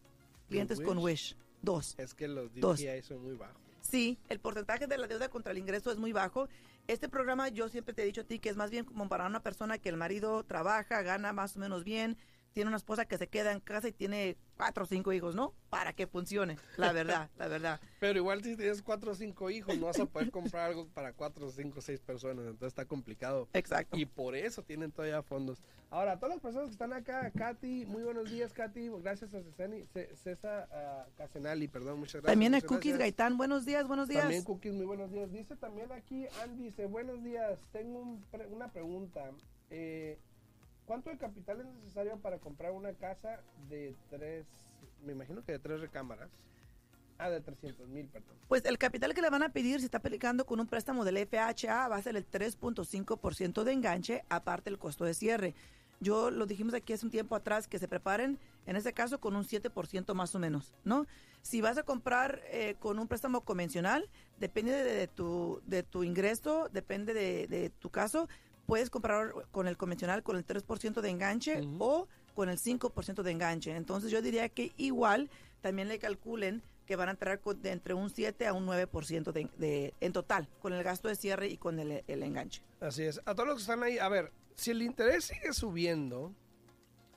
clientes 0.49 0.79
con 0.81 0.97
Wish? 0.97 1.33
Wish, 1.33 1.37
dos. 1.61 1.95
Es 1.97 2.13
que 2.13 2.27
los 2.27 2.53
Dos. 2.55 2.79
DTI 2.79 3.01
son 3.03 3.21
muy 3.21 3.35
bajos. 3.35 3.61
Sí, 3.81 4.17
el 4.27 4.39
porcentaje 4.39 4.85
de 4.87 4.97
la 4.97 5.07
deuda 5.07 5.29
contra 5.29 5.51
el 5.53 5.57
ingreso 5.59 5.91
es 5.91 5.97
muy 5.97 6.11
bajo. 6.11 6.49
Este 6.87 7.09
programa 7.09 7.49
yo 7.49 7.67
siempre 7.67 7.93
te 7.93 8.03
he 8.03 8.05
dicho 8.05 8.21
a 8.21 8.23
ti 8.23 8.39
que 8.39 8.47
es 8.47 8.55
más 8.55 8.71
bien 8.71 8.85
como 8.85 9.09
para 9.09 9.25
una 9.25 9.43
persona 9.43 9.77
que 9.77 9.89
el 9.89 9.97
marido 9.97 10.45
trabaja, 10.45 11.01
gana 11.01 11.33
más 11.33 11.57
o 11.57 11.59
menos 11.59 11.83
bien, 11.83 12.17
tiene 12.53 12.69
una 12.69 12.77
esposa 12.77 13.05
que 13.05 13.17
se 13.17 13.27
queda 13.27 13.51
en 13.51 13.59
casa 13.59 13.87
y 13.87 13.91
tiene 13.91 14.35
cuatro 14.55 14.83
o 14.83 14.87
cinco 14.87 15.13
hijos, 15.13 15.35
¿no? 15.35 15.53
Para 15.69 15.93
que 15.93 16.07
funcione, 16.07 16.57
la 16.77 16.91
verdad, 16.91 17.29
la 17.37 17.47
verdad. 17.47 17.79
Pero 17.99 18.17
igual 18.17 18.43
si 18.43 18.55
tienes 18.55 18.81
cuatro 18.81 19.11
o 19.11 19.15
cinco 19.15 19.49
hijos, 19.51 19.77
no 19.77 19.85
vas 19.85 19.99
a 19.99 20.05
poder 20.07 20.31
comprar 20.31 20.69
algo 20.69 20.87
para 20.87 21.13
cuatro, 21.13 21.49
cinco, 21.51 21.81
seis 21.81 21.99
personas. 21.99 22.45
Entonces 22.45 22.69
está 22.69 22.85
complicado. 22.85 23.47
Exacto. 23.53 23.95
Y 23.97 24.05
por 24.05 24.35
eso 24.35 24.63
tienen 24.63 24.91
todavía 24.91 25.21
fondos. 25.21 25.61
Ahora, 25.89 26.13
a 26.13 26.19
todas 26.19 26.35
las 26.35 26.41
personas 26.41 26.67
que 26.67 26.73
están 26.73 26.91
acá, 26.93 27.31
Katy, 27.31 27.85
muy 27.85 28.03
buenos 28.03 28.29
días, 28.29 28.51
Katy. 28.53 28.89
Gracias 29.01 29.33
a 29.33 29.39
Cesani- 29.41 29.85
Ce- 29.93 30.15
César 30.17 30.67
ah, 30.71 31.05
Casenali, 31.15 31.67
perdón, 31.67 31.99
muchas 31.99 32.15
gracias. 32.21 32.31
También 32.33 32.55
a 32.55 32.57
muchas 32.57 32.67
Cookies 32.67 32.93
gracias. 32.97 32.99
Gaitán, 33.17 33.37
buenos 33.37 33.65
días, 33.65 33.87
buenos 33.87 34.07
días. 34.09 34.23
También 34.23 34.43
Cookies, 34.43 34.73
muy 34.73 34.85
buenos 34.85 35.11
días. 35.11 35.31
Dice 35.31 35.55
también 35.55 35.91
aquí, 35.91 36.25
Andy, 36.43 36.63
dice, 36.65 36.87
buenos 36.87 37.23
días, 37.23 37.57
tengo 37.71 37.99
un 37.99 38.21
pre- 38.31 38.47
una 38.47 38.69
pregunta. 38.71 39.31
Eh, 39.69 40.17
¿Cuánto 40.87 41.09
de 41.09 41.17
capital 41.17 41.59
es 41.59 41.65
necesario 41.65 42.17
para 42.17 42.39
comprar 42.39 42.71
una 42.71 42.93
casa 42.93 43.41
de 43.69 43.93
tres, 44.09 44.45
me 45.05 45.11
imagino 45.11 45.43
que 45.43 45.51
de 45.51 45.59
tres 45.59 45.81
recámaras? 45.81 46.29
Ah, 47.17 47.29
de 47.29 47.41
300 47.41 47.89
mil, 47.89 48.07
perdón. 48.07 48.37
Pues 48.47 48.63
el 48.63 48.77
capital 48.77 49.13
que 49.13 49.21
le 49.21 49.29
van 49.29 49.43
a 49.43 49.49
pedir 49.49 49.79
si 49.79 49.85
está 49.85 49.97
aplicando 49.97 50.45
con 50.45 50.59
un 50.59 50.67
préstamo 50.67 51.03
del 51.03 51.17
FHA 51.17 51.89
va 51.89 51.97
a 51.97 52.01
ser 52.01 52.15
el 52.15 52.29
3.5% 52.29 53.63
de 53.63 53.71
enganche, 53.73 54.23
aparte 54.29 54.69
el 54.69 54.77
costo 54.77 55.03
de 55.03 55.13
cierre. 55.13 55.55
Yo 55.99 56.29
lo 56.29 56.45
dijimos 56.45 56.73
aquí 56.75 56.93
hace 56.93 57.05
un 57.05 57.11
tiempo 57.11 57.35
atrás 57.35 57.67
que 57.67 57.79
se 57.79 57.87
preparen, 57.87 58.37
en 58.67 58.75
ese 58.75 58.93
caso, 58.93 59.19
con 59.19 59.35
un 59.35 59.43
7% 59.43 60.13
más 60.13 60.35
o 60.35 60.39
menos, 60.39 60.75
¿no? 60.85 61.07
Si 61.41 61.59
vas 61.59 61.77
a 61.79 61.83
comprar 61.83 62.39
eh, 62.45 62.75
con 62.79 62.99
un 62.99 63.07
préstamo 63.07 63.41
convencional, 63.41 64.07
depende 64.39 64.71
de, 64.71 65.07
tu, 65.07 65.59
de 65.65 65.81
tu 65.81 66.03
ingreso, 66.03 66.69
depende 66.71 67.13
de, 67.15 67.47
de 67.47 67.71
tu 67.71 67.89
caso, 67.89 68.29
puedes 68.67 68.89
comprar 68.91 69.33
con 69.51 69.67
el 69.67 69.77
convencional 69.77 70.21
con 70.21 70.35
el 70.35 70.45
3% 70.45 71.01
de 71.01 71.09
enganche 71.09 71.59
o 71.79 72.07
con 72.35 72.49
el 72.49 72.59
5% 72.59 73.23
de 73.23 73.31
enganche. 73.31 73.75
Entonces 73.75 74.11
yo 74.11 74.21
diría 74.21 74.49
que 74.49 74.73
igual 74.77 75.31
también 75.61 75.87
le 75.87 75.97
calculen 75.97 76.61
que 76.85 76.95
van 76.95 77.07
a 77.07 77.11
entrar 77.11 77.39
con- 77.39 77.59
de 77.61 77.71
entre 77.71 77.93
un 77.95 78.09
7 78.09 78.45
a 78.45 78.53
un 78.53 78.65
9% 78.67 79.31
de, 79.31 79.49
de, 79.57 79.93
en 79.99 80.13
total, 80.13 80.47
con 80.61 80.73
el 80.73 80.83
gasto 80.83 81.07
de 81.07 81.15
cierre 81.15 81.47
y 81.47 81.57
con 81.57 81.79
el, 81.79 82.03
el 82.07 82.23
enganche. 82.23 82.61
Así 82.79 83.03
es. 83.03 83.19
A 83.25 83.33
todos 83.33 83.47
los 83.47 83.55
que 83.57 83.61
están 83.61 83.83
ahí, 83.83 83.97
a 83.97 84.07
ver, 84.09 84.31
si 84.55 84.71
el 84.71 84.81
interés 84.81 85.25
sigue 85.25 85.51
subiendo, 85.53 86.33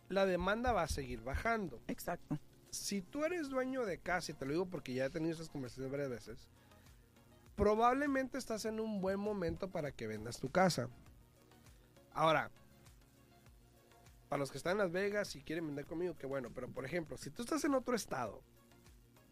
la 0.08 0.26
demanda 0.26 0.72
va 0.72 0.82
a 0.82 0.88
seguir 0.88 1.20
bajando. 1.20 1.80
Exacto. 1.88 2.38
Si 2.70 3.02
tú 3.02 3.24
eres 3.24 3.48
dueño 3.48 3.84
de 3.84 3.98
casa, 3.98 4.30
y 4.32 4.34
te 4.34 4.44
lo 4.46 4.52
digo 4.52 4.66
porque 4.66 4.94
ya 4.94 5.06
he 5.06 5.10
tenido 5.10 5.34
esas 5.34 5.48
conversaciones 5.50 5.90
varias 5.92 6.10
veces, 6.10 6.48
probablemente 7.56 8.38
estás 8.38 8.64
en 8.64 8.80
un 8.80 9.00
buen 9.00 9.18
momento 9.20 9.68
para 9.70 9.92
que 9.92 10.06
vendas 10.06 10.38
tu 10.40 10.48
casa. 10.50 10.88
Ahora, 12.12 12.50
para 14.28 14.40
los 14.40 14.50
que 14.50 14.58
están 14.58 14.72
en 14.72 14.78
Las 14.78 14.92
Vegas 14.92 15.34
y 15.36 15.42
quieren 15.42 15.66
vender 15.66 15.86
conmigo, 15.86 16.16
qué 16.18 16.26
bueno, 16.26 16.50
pero 16.54 16.68
por 16.68 16.84
ejemplo, 16.84 17.16
si 17.16 17.30
tú 17.30 17.42
estás 17.42 17.64
en 17.64 17.74
otro 17.74 17.94
estado 17.96 18.40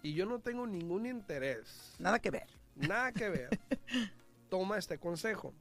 y 0.03 0.15
yo 0.15 0.27
no 0.27 0.41
tengo 0.41 0.67
ningún 0.67 1.07
interés, 1.07 1.95
Nada 1.99 2.19
que 2.19 2.31
ver. 2.31 2.47
nada 2.77 3.13
que 3.13 3.29
ver, 3.29 3.49
toma 4.49 4.79
este 4.79 4.99
consejo. 4.99 5.55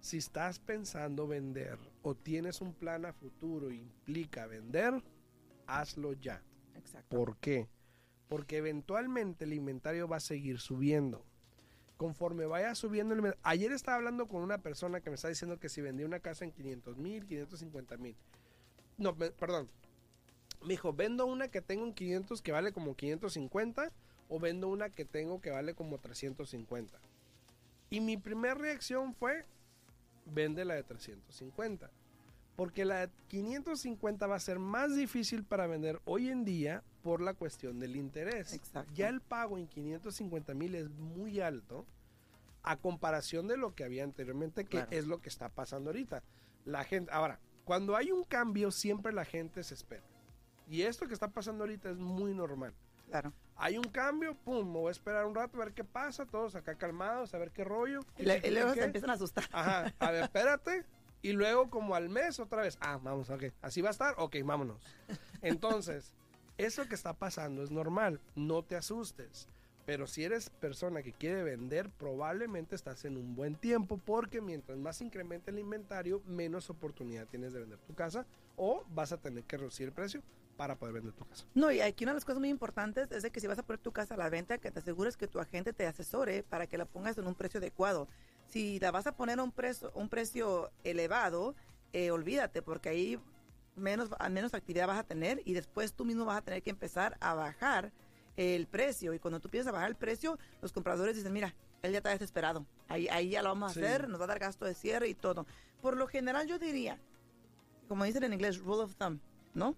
Si 0.00 0.18
estás 0.18 0.58
pensando 0.58 1.26
vender 1.26 1.78
o 2.02 2.14
tienes 2.14 2.60
un 2.60 2.74
plan 2.74 3.06
a 3.06 3.12
futuro 3.14 3.70
e 3.70 3.76
implica 3.76 4.46
vender, 4.46 5.02
hazlo 5.66 6.12
ya. 6.12 6.42
Exacto. 6.74 7.16
¿Por 7.16 7.38
qué? 7.38 7.68
Porque 8.28 8.58
eventualmente 8.58 9.44
el 9.46 9.54
inventario 9.54 10.06
va 10.06 10.16
a 10.16 10.20
seguir 10.20 10.58
subiendo. 10.60 11.24
Conforme 11.96 12.46
vaya 12.46 12.74
subiendo 12.74 13.14
el. 13.14 13.36
Ayer 13.42 13.72
estaba 13.72 13.96
hablando 13.96 14.26
con 14.26 14.42
una 14.42 14.58
persona 14.58 15.00
que 15.00 15.10
me 15.10 15.14
está 15.16 15.28
diciendo 15.28 15.58
que 15.58 15.68
si 15.68 15.80
vendía 15.80 16.06
una 16.06 16.20
casa 16.20 16.44
en 16.44 16.50
500 16.50 16.96
mil, 16.96 17.24
550 17.24 17.96
mil. 17.98 18.16
No, 18.98 19.12
me- 19.14 19.30
perdón. 19.30 19.68
Me 20.62 20.70
dijo, 20.70 20.92
vendo 20.92 21.26
una 21.26 21.48
que 21.48 21.60
tengo 21.60 21.84
en 21.84 21.92
500 21.94 22.42
que 22.42 22.52
vale 22.52 22.72
como 22.72 22.96
550 22.96 23.92
o 24.28 24.40
vendo 24.40 24.68
una 24.68 24.88
que 24.90 25.04
tengo 25.04 25.40
que 25.40 25.50
vale 25.50 25.74
como 25.74 25.98
350. 25.98 26.98
Y 27.90 28.00
mi 28.00 28.16
primera 28.16 28.54
reacción 28.54 29.14
fue, 29.14 29.44
vende 30.26 30.64
la 30.64 30.74
de 30.74 30.82
350. 30.82 31.90
Porque 32.56 32.84
la 32.84 33.10
550 33.28 34.26
va 34.26 34.36
a 34.36 34.40
ser 34.40 34.58
más 34.58 34.96
difícil 34.96 35.44
para 35.44 35.66
vender 35.66 36.00
hoy 36.04 36.28
en 36.30 36.44
día 36.44 36.82
por 37.04 37.20
la 37.20 37.34
cuestión 37.34 37.78
del 37.78 37.94
interés. 37.96 38.54
Exacto. 38.54 38.90
Ya 38.94 39.08
el 39.10 39.20
pago 39.20 39.58
en 39.58 39.68
550 39.68 40.54
mil 40.54 40.74
es 40.74 40.88
muy 40.90 41.38
alto 41.40 41.86
a 42.62 42.76
comparación 42.78 43.46
de 43.46 43.58
lo 43.58 43.74
que 43.74 43.84
había 43.84 44.04
anteriormente, 44.04 44.64
que 44.64 44.70
Claro. 44.78 44.88
es 44.90 45.06
lo 45.06 45.20
que 45.20 45.28
está 45.28 45.50
pasando 45.50 45.90
ahorita. 45.90 46.22
La 46.64 46.82
gente, 46.82 47.12
ahora, 47.12 47.38
cuando 47.66 47.94
hay 47.94 48.10
un 48.10 48.24
cambio, 48.24 48.70
siempre 48.70 49.12
la 49.12 49.26
gente 49.26 49.62
se 49.62 49.74
espera. 49.74 50.02
Y 50.66 50.80
esto 50.82 51.06
que 51.06 51.12
está 51.12 51.28
pasando 51.28 51.64
ahorita 51.64 51.90
es 51.90 51.98
muy 51.98 52.32
normal. 52.34 52.72
Claro. 53.10 53.34
Hay 53.56 53.76
un 53.76 53.84
cambio, 53.84 54.34
pum, 54.34 54.66
me 54.66 54.78
voy 54.78 54.88
a 54.88 54.92
esperar 54.92 55.26
un 55.26 55.34
rato 55.34 55.60
a 55.60 55.66
ver 55.66 55.74
qué 55.74 55.84
pasa, 55.84 56.24
todos 56.24 56.54
acá 56.56 56.74
calmados, 56.76 57.34
a 57.34 57.38
ver 57.38 57.50
qué 57.52 57.64
rollo. 57.64 58.00
Y, 58.16 58.22
le- 58.22 58.40
y 58.42 58.50
luego 58.50 58.72
qué. 58.72 58.80
se 58.80 58.86
empiezan 58.86 59.10
a 59.10 59.12
asustar. 59.12 59.44
Ajá, 59.52 59.92
a 59.98 60.10
ver, 60.10 60.24
espérate. 60.32 60.86
Y 61.20 61.32
luego 61.32 61.68
como 61.68 61.94
al 61.94 62.08
mes 62.08 62.40
otra 62.40 62.62
vez, 62.62 62.78
ah, 62.80 62.98
vamos, 63.02 63.28
ok, 63.28 63.44
así 63.60 63.82
va 63.82 63.88
a 63.88 63.92
estar, 63.92 64.14
ok, 64.16 64.36
vámonos. 64.42 64.82
Entonces, 65.42 66.14
eso 66.58 66.88
que 66.88 66.94
está 66.94 67.14
pasando 67.14 67.62
es 67.62 67.70
normal, 67.70 68.20
no 68.34 68.62
te 68.62 68.76
asustes. 68.76 69.48
Pero 69.86 70.06
si 70.06 70.24
eres 70.24 70.48
persona 70.48 71.02
que 71.02 71.12
quiere 71.12 71.42
vender, 71.42 71.90
probablemente 71.90 72.74
estás 72.74 73.04
en 73.04 73.18
un 73.18 73.34
buen 73.34 73.54
tiempo 73.54 73.98
porque 73.98 74.40
mientras 74.40 74.78
más 74.78 75.00
incremente 75.02 75.50
el 75.50 75.58
inventario, 75.58 76.22
menos 76.26 76.70
oportunidad 76.70 77.26
tienes 77.26 77.52
de 77.52 77.60
vender 77.60 77.78
tu 77.80 77.94
casa 77.94 78.26
o 78.56 78.84
vas 78.88 79.12
a 79.12 79.18
tener 79.18 79.44
que 79.44 79.58
reducir 79.58 79.88
el 79.88 79.92
precio 79.92 80.22
para 80.56 80.76
poder 80.76 80.94
vender 80.94 81.12
tu 81.12 81.26
casa. 81.26 81.44
No, 81.54 81.70
y 81.70 81.80
aquí 81.80 82.04
una 82.04 82.12
de 82.12 82.16
las 82.16 82.24
cosas 82.24 82.40
muy 82.40 82.48
importantes 82.48 83.10
es 83.10 83.22
de 83.22 83.30
que 83.30 83.40
si 83.40 83.46
vas 83.46 83.58
a 83.58 83.62
poner 83.62 83.80
tu 83.80 83.92
casa 83.92 84.14
a 84.14 84.16
la 84.16 84.30
venta, 84.30 84.56
que 84.56 84.70
te 84.70 84.78
asegures 84.78 85.16
que 85.16 85.26
tu 85.26 85.38
agente 85.38 85.72
te 85.72 85.86
asesore 85.86 86.42
para 86.44 86.66
que 86.66 86.78
la 86.78 86.86
pongas 86.86 87.18
en 87.18 87.26
un 87.26 87.34
precio 87.34 87.58
adecuado. 87.58 88.08
Si 88.48 88.78
la 88.78 88.90
vas 88.90 89.06
a 89.06 89.16
poner 89.16 89.38
a 89.38 89.42
un 89.42 89.52
precio, 89.52 89.90
un 89.94 90.08
precio 90.08 90.70
elevado, 90.84 91.54
eh, 91.92 92.10
olvídate, 92.10 92.62
porque 92.62 92.88
ahí 92.88 93.20
menos, 93.76 94.10
menos 94.30 94.54
actividad 94.54 94.86
vas 94.86 94.98
a 94.98 95.04
tener 95.04 95.42
y 95.44 95.52
después 95.54 95.92
tú 95.94 96.04
mismo 96.04 96.24
vas 96.24 96.38
a 96.38 96.42
tener 96.42 96.62
que 96.62 96.70
empezar 96.70 97.16
a 97.20 97.34
bajar 97.34 97.92
el 98.36 98.66
precio. 98.66 99.14
Y 99.14 99.18
cuando 99.18 99.40
tú 99.40 99.48
empiezas 99.48 99.68
a 99.68 99.72
bajar 99.72 99.88
el 99.88 99.96
precio, 99.96 100.38
los 100.62 100.72
compradores 100.72 101.16
dicen, 101.16 101.32
mira, 101.32 101.54
él 101.82 101.92
ya 101.92 101.98
está 101.98 102.10
desesperado. 102.10 102.66
Ahí, 102.88 103.08
ahí 103.08 103.30
ya 103.30 103.42
lo 103.42 103.50
vamos 103.50 103.70
a 103.70 103.74
Sí. 103.74 103.80
hacer, 103.84 104.08
nos 104.08 104.20
va 104.20 104.24
a 104.24 104.28
dar 104.28 104.38
gasto 104.38 104.64
de 104.64 104.74
cierre 104.74 105.08
y 105.08 105.14
todo. 105.14 105.46
Por 105.80 105.96
lo 105.96 106.06
general 106.06 106.46
yo 106.46 106.58
diría, 106.58 106.98
como 107.88 108.04
dicen 108.04 108.24
en 108.24 108.32
inglés, 108.32 108.58
rule 108.58 108.82
of 108.84 108.94
thumb, 108.96 109.20
¿no? 109.54 109.74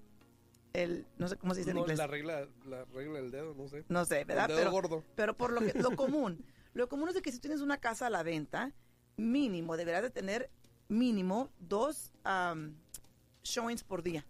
El, 0.73 1.07
no 1.19 1.26
sé 1.26 1.37
cómo 1.37 1.55
se 1.55 1.61
dice 1.61 1.71
en 1.71 1.79
inglés. 1.79 1.99
la 1.99 2.07
regla, 2.07 2.47
la 2.67 2.85
regla 2.87 3.19
del 3.21 3.31
dedo, 3.31 3.55
no 3.55 3.67
sé. 3.69 3.85
No 3.88 4.05
sé, 4.05 4.21
El 4.21 4.26
¿verdad? 4.26 4.49
dedo 4.49 4.59
Pero, 4.59 4.71
gordo. 4.71 5.05
pero 5.17 5.37
por 5.37 5.53
lo, 5.53 5.61
que, 5.61 5.73
lo 5.79 5.91
común, 5.97 6.45
lo 6.75 6.88
común 6.88 7.09
es 7.09 7.15
de 7.15 7.23
que 7.23 7.33
si 7.33 7.38
tienes 7.41 7.61
una 7.62 7.79
casa 7.79 8.07
a 8.07 8.11
la 8.11 8.23
venta, 8.23 8.73
mínimo, 9.17 9.76
deberás 9.76 10.03
de 10.03 10.11
tener 10.11 10.50
mínimo 10.88 11.50
dos 11.59 12.12
am, 12.25 12.76
showings 13.47 13.83
por 13.85 14.03
día. 14.03 14.25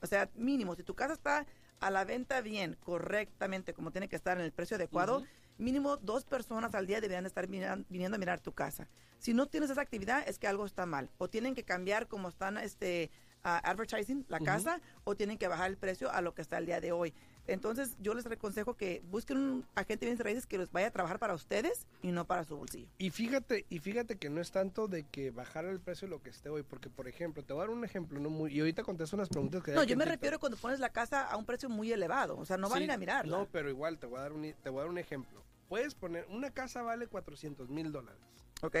O 0.00 0.06
sea, 0.06 0.30
mínimo, 0.34 0.74
si 0.74 0.82
tu 0.82 0.94
casa 0.94 1.12
está 1.14 1.46
a 1.80 1.90
la 1.90 2.04
venta 2.04 2.40
bien, 2.40 2.76
correctamente, 2.82 3.74
como 3.74 3.90
tiene 3.90 4.08
que 4.08 4.16
estar 4.16 4.38
en 4.38 4.44
el 4.44 4.52
precio 4.52 4.76
adecuado, 4.76 5.22
mínimo 5.58 5.96
dos 5.98 6.24
personas 6.24 6.74
al 6.74 6.86
día 6.86 7.00
deberían 7.00 7.26
estar 7.26 7.48
miran- 7.48 7.84
viniendo 7.88 8.16
a 8.16 8.18
mirar 8.18 8.40
tu 8.40 8.52
casa. 8.52 8.88
Si 9.18 9.34
no 9.34 9.46
tienes 9.46 9.70
esa 9.70 9.80
actividad, 9.82 10.26
es 10.28 10.38
que 10.38 10.46
algo 10.46 10.66
está 10.66 10.86
mal. 10.86 11.10
O 11.18 11.28
tienen 11.28 11.54
que 11.54 11.62
cambiar 11.64 12.08
como 12.08 12.28
están 12.28 12.56
este, 12.58 13.10
advertising 13.42 14.24
la 14.28 14.38
casa, 14.44 14.80
o 15.04 15.14
tienen 15.14 15.38
que 15.38 15.48
bajar 15.48 15.70
el 15.70 15.76
precio 15.76 16.10
a 16.10 16.20
lo 16.22 16.34
que 16.34 16.42
está 16.42 16.58
el 16.58 16.66
día 16.66 16.80
de 16.80 16.92
hoy. 16.92 17.14
Entonces, 17.46 17.96
yo 18.00 18.14
les 18.14 18.24
aconsejo 18.26 18.74
que 18.74 19.02
busquen 19.10 19.36
un 19.36 19.66
agente 19.74 20.06
de 20.06 20.12
bienes 20.12 20.24
raíces 20.24 20.46
que 20.46 20.56
los 20.56 20.72
vaya 20.72 20.86
a 20.88 20.90
trabajar 20.90 21.18
para 21.18 21.34
ustedes 21.34 21.86
y 22.02 22.10
no 22.10 22.26
para 22.26 22.44
su 22.44 22.56
bolsillo. 22.56 22.88
Y 22.98 23.10
fíjate, 23.10 23.66
y 23.68 23.80
fíjate 23.80 24.16
que 24.16 24.30
no 24.30 24.40
es 24.40 24.50
tanto 24.50 24.88
de 24.88 25.04
que 25.04 25.30
bajar 25.30 25.66
el 25.66 25.80
precio 25.80 26.06
de 26.08 26.10
lo 26.10 26.22
que 26.22 26.30
esté 26.30 26.48
hoy, 26.48 26.62
porque 26.62 26.88
por 26.88 27.06
ejemplo, 27.06 27.42
te 27.42 27.52
voy 27.52 27.62
a 27.62 27.66
dar 27.66 27.76
un 27.76 27.84
ejemplo, 27.84 28.18
no 28.18 28.30
muy, 28.30 28.52
y 28.52 28.60
ahorita 28.60 28.82
contesto 28.82 29.16
unas 29.16 29.28
preguntas 29.28 29.62
que 29.62 29.72
No, 29.72 29.84
yo 29.84 29.96
me 29.96 30.04
refiero 30.04 30.38
cuando 30.38 30.56
pones 30.56 30.80
la 30.80 30.90
casa 30.90 31.26
a 31.26 31.36
un 31.36 31.44
precio 31.44 31.68
muy 31.68 31.92
elevado. 31.92 32.38
O 32.38 32.44
sea, 32.44 32.56
no 32.56 32.68
van 32.68 32.80
a 32.80 32.84
ir 32.84 32.92
a 32.92 32.96
mirarla. 32.96 33.36
No, 33.36 33.46
pero 33.50 33.68
igual 33.68 33.98
te 33.98 34.06
voy 34.06 34.18
a 34.18 34.22
dar 34.22 34.32
un, 34.32 34.54
te 34.62 34.70
voy 34.70 34.80
a 34.80 34.82
dar 34.82 34.90
un 34.90 34.98
ejemplo. 34.98 35.42
Puedes 35.68 35.94
poner, 35.94 36.26
una 36.30 36.50
casa 36.50 36.82
vale 36.82 37.06
400 37.06 37.68
mil 37.68 37.92
dólares. 37.92 38.20
¿Ok? 38.62 38.76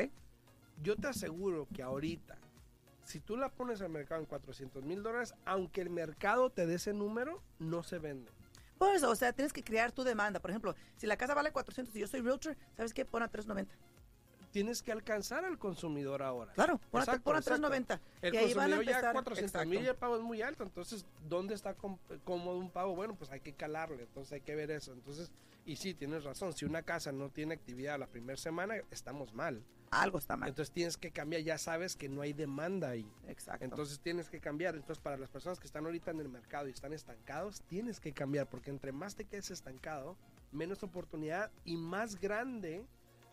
Yo 0.82 0.96
te 0.96 1.08
aseguro 1.08 1.68
que 1.74 1.82
ahorita, 1.82 2.36
si 3.04 3.20
tú 3.20 3.36
la 3.36 3.50
pones 3.50 3.80
al 3.82 3.90
mercado 3.90 4.20
en 4.20 4.26
400 4.26 4.84
mil 4.84 5.02
dólares, 5.02 5.34
aunque 5.44 5.82
el 5.82 5.90
mercado 5.90 6.50
te 6.50 6.66
dé 6.66 6.76
ese 6.76 6.92
número, 6.92 7.42
no 7.58 7.82
se 7.82 7.98
vende. 7.98 8.30
Por 8.78 8.94
eso, 8.94 9.10
o 9.10 9.16
sea, 9.16 9.32
tienes 9.32 9.52
que 9.52 9.62
crear 9.62 9.92
tu 9.92 10.04
demanda. 10.04 10.40
Por 10.40 10.50
ejemplo, 10.50 10.74
si 10.96 11.06
la 11.06 11.16
casa 11.16 11.34
vale 11.34 11.52
400 11.52 11.94
y 11.94 12.00
yo 12.00 12.06
soy 12.06 12.20
realtor, 12.20 12.56
¿sabes 12.76 12.92
qué? 12.92 13.04
Pon 13.04 13.22
a 13.22 13.28
390. 13.28 13.74
Tienes 14.50 14.82
que 14.82 14.92
alcanzar 14.92 15.44
al 15.44 15.58
consumidor 15.58 16.22
ahora. 16.22 16.52
Claro, 16.52 16.78
pon 16.90 17.00
a, 17.00 17.04
Exacto, 17.04 17.22
pon 17.24 17.36
a 17.36 17.38
exacto. 17.38 17.68
390. 17.68 18.00
El 18.22 18.34
y 18.34 18.36
ahí 18.36 18.54
van 18.54 18.72
a 18.72 18.76
consumidor 18.76 18.84
ya 18.84 18.92
empezar. 18.92 19.12
400 19.12 19.66
mil 19.66 19.86
el 19.86 19.96
pago 19.96 20.16
es 20.16 20.22
muy 20.22 20.42
alto, 20.42 20.62
entonces 20.62 21.06
¿dónde 21.28 21.54
está 21.54 21.74
cómodo 21.74 22.58
un 22.58 22.70
pago? 22.70 22.94
Bueno, 22.94 23.16
pues 23.16 23.30
hay 23.30 23.40
que 23.40 23.52
calarle, 23.52 24.02
entonces 24.02 24.32
hay 24.32 24.40
que 24.42 24.54
ver 24.54 24.70
eso. 24.70 24.92
Entonces, 24.92 25.32
y 25.66 25.76
sí, 25.76 25.94
tienes 25.94 26.24
razón, 26.24 26.52
si 26.52 26.64
una 26.64 26.82
casa 26.82 27.10
no 27.10 27.30
tiene 27.30 27.54
actividad 27.54 27.98
la 27.98 28.06
primera 28.06 28.36
semana, 28.36 28.76
estamos 28.90 29.32
mal. 29.34 29.64
Algo 29.94 30.18
está 30.18 30.36
mal. 30.36 30.48
Entonces 30.48 30.72
tienes 30.72 30.96
que 30.96 31.10
cambiar, 31.10 31.42
ya 31.42 31.58
sabes 31.58 31.96
que 31.96 32.08
no 32.08 32.22
hay 32.22 32.32
demanda 32.32 32.90
ahí. 32.90 33.08
Exacto. 33.28 33.64
Entonces 33.64 34.00
tienes 34.00 34.28
que 34.28 34.40
cambiar. 34.40 34.74
Entonces 34.74 35.02
para 35.02 35.16
las 35.16 35.30
personas 35.30 35.60
que 35.60 35.66
están 35.66 35.84
ahorita 35.84 36.10
en 36.10 36.20
el 36.20 36.28
mercado 36.28 36.68
y 36.68 36.72
están 36.72 36.92
estancados, 36.92 37.62
tienes 37.68 38.00
que 38.00 38.12
cambiar, 38.12 38.48
porque 38.48 38.70
entre 38.70 38.92
más 38.92 39.14
te 39.14 39.24
quedes 39.24 39.50
estancado, 39.50 40.16
menos 40.52 40.82
oportunidad 40.82 41.50
y 41.64 41.76
más 41.76 42.20
grande 42.20 42.86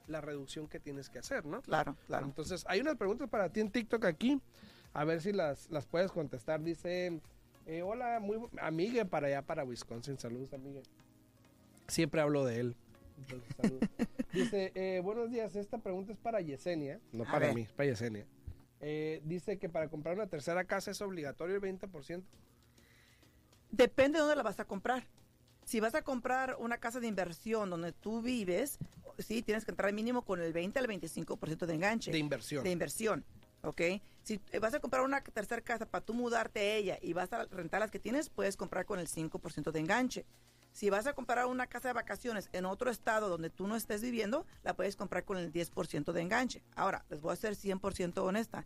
la 0.08 0.22
reducción 0.22 0.68
que 0.68 0.80
tienes 0.80 1.10
que 1.10 1.20
hacer, 1.20 1.46
¿no? 1.46 1.62
claro, 1.62 1.96
claro. 2.08 2.26
Entonces, 2.26 2.66
hay 2.68 2.82
unas 2.82 2.98
preguntas 2.98 3.30
para 3.30 3.50
ti 3.50 3.62
en 3.62 3.72
TikTok 3.72 4.06
aquí. 4.06 4.42
A 4.94 5.06
ver 5.06 5.22
si 5.22 5.32
las, 5.32 5.70
las 5.70 5.86
puedes 5.86 6.12
contestar. 6.12 6.62
Dice, 6.62 7.22
eh, 7.66 7.82
hola, 7.82 8.20
muy 8.20 8.40
amigue 8.60 9.06
para 9.06 9.28
allá, 9.28 9.42
para 9.42 9.64
Wisconsin. 9.64 10.18
Saludos, 10.20 10.54
amigue. 10.54 10.82
Siempre 11.88 12.22
hablo 12.22 12.44
de 12.46 12.60
él. 12.60 12.76
Entonces, 13.22 13.56
saludos. 13.56 13.90
dice, 14.34 14.72
eh, 14.76 15.02
buenos 15.04 15.32
días. 15.32 15.56
Esta 15.56 15.78
pregunta 15.78 16.12
es 16.14 16.18
para 16.20 16.42
Yesenia. 16.42 17.00
No 17.12 17.24
A 17.24 17.28
para 17.28 17.48
ver. 17.48 17.56
mí, 17.56 17.62
es 17.62 17.72
para 17.72 17.90
Yesenia. 17.90 18.26
Eh, 18.80 19.22
dice 19.26 19.58
que 19.60 19.70
para 19.70 19.90
comprar 19.90 20.16
una 20.16 20.28
tercera 20.28 20.64
casa 20.66 20.92
es 20.92 21.02
obligatorio 21.02 21.56
el 21.56 21.62
20%. 21.62 22.24
Depende 23.70 24.18
de 24.18 24.22
dónde 24.22 24.36
la 24.36 24.44
vas 24.44 24.60
a 24.60 24.66
comprar. 24.66 25.08
Si 25.64 25.80
vas 25.80 25.94
a 25.96 26.02
comprar 26.02 26.56
una 26.60 26.78
casa 26.80 27.00
de 27.00 27.08
inversión 27.08 27.70
donde 27.70 27.92
tú 27.94 28.22
vives, 28.22 28.80
sí, 29.20 29.42
tienes 29.44 29.64
que 29.66 29.72
entrar 29.72 29.94
mínimo 29.94 30.24
con 30.24 30.42
el 30.42 30.52
20 30.52 30.80
al 30.80 30.88
25% 30.88 31.66
de 31.66 31.74
enganche. 31.76 32.12
De 32.12 32.18
inversión. 32.18 32.64
de 32.64 32.72
inversión, 32.72 33.24
¿ok? 33.62 33.82
Si 34.24 34.42
eh, 34.52 34.60
vas 34.60 34.74
a 34.74 34.80
comprar 34.80 35.04
una 35.04 35.22
tercera 35.24 35.62
casa 35.62 35.86
para 35.86 36.04
tú 36.04 36.14
mudarte 36.14 36.60
a 36.60 36.76
ella 36.76 36.98
y 37.02 37.14
vas 37.14 37.32
a 37.32 37.46
rentar 37.46 37.80
las 37.80 37.92
que 37.92 38.00
tienes, 38.00 38.30
puedes 38.30 38.58
comprar 38.58 38.86
con 38.86 39.00
el 39.00 39.08
5% 39.08 39.72
de 39.72 39.80
enganche. 39.80 40.26
Si 40.72 40.90
vas 40.90 41.06
a 41.06 41.14
comprar 41.14 41.46
una 41.46 41.68
casa 41.68 41.90
de 41.90 41.94
vacaciones 41.94 42.50
en 42.54 42.66
otro 42.66 42.90
estado 42.90 43.30
donde 43.30 43.50
tú 43.50 43.68
no 43.68 43.76
estés 43.76 44.02
viviendo, 44.02 44.46
la 44.64 44.74
puedes 44.74 44.96
comprar 44.96 45.26
con 45.26 45.38
el 45.38 45.52
10% 45.52 46.12
de 46.14 46.22
enganche. 46.22 46.64
Ahora, 46.76 47.06
les 47.10 47.22
voy 47.22 47.34
a 47.34 47.36
ser 47.36 47.56
100% 47.56 48.18
honesta. 48.20 48.66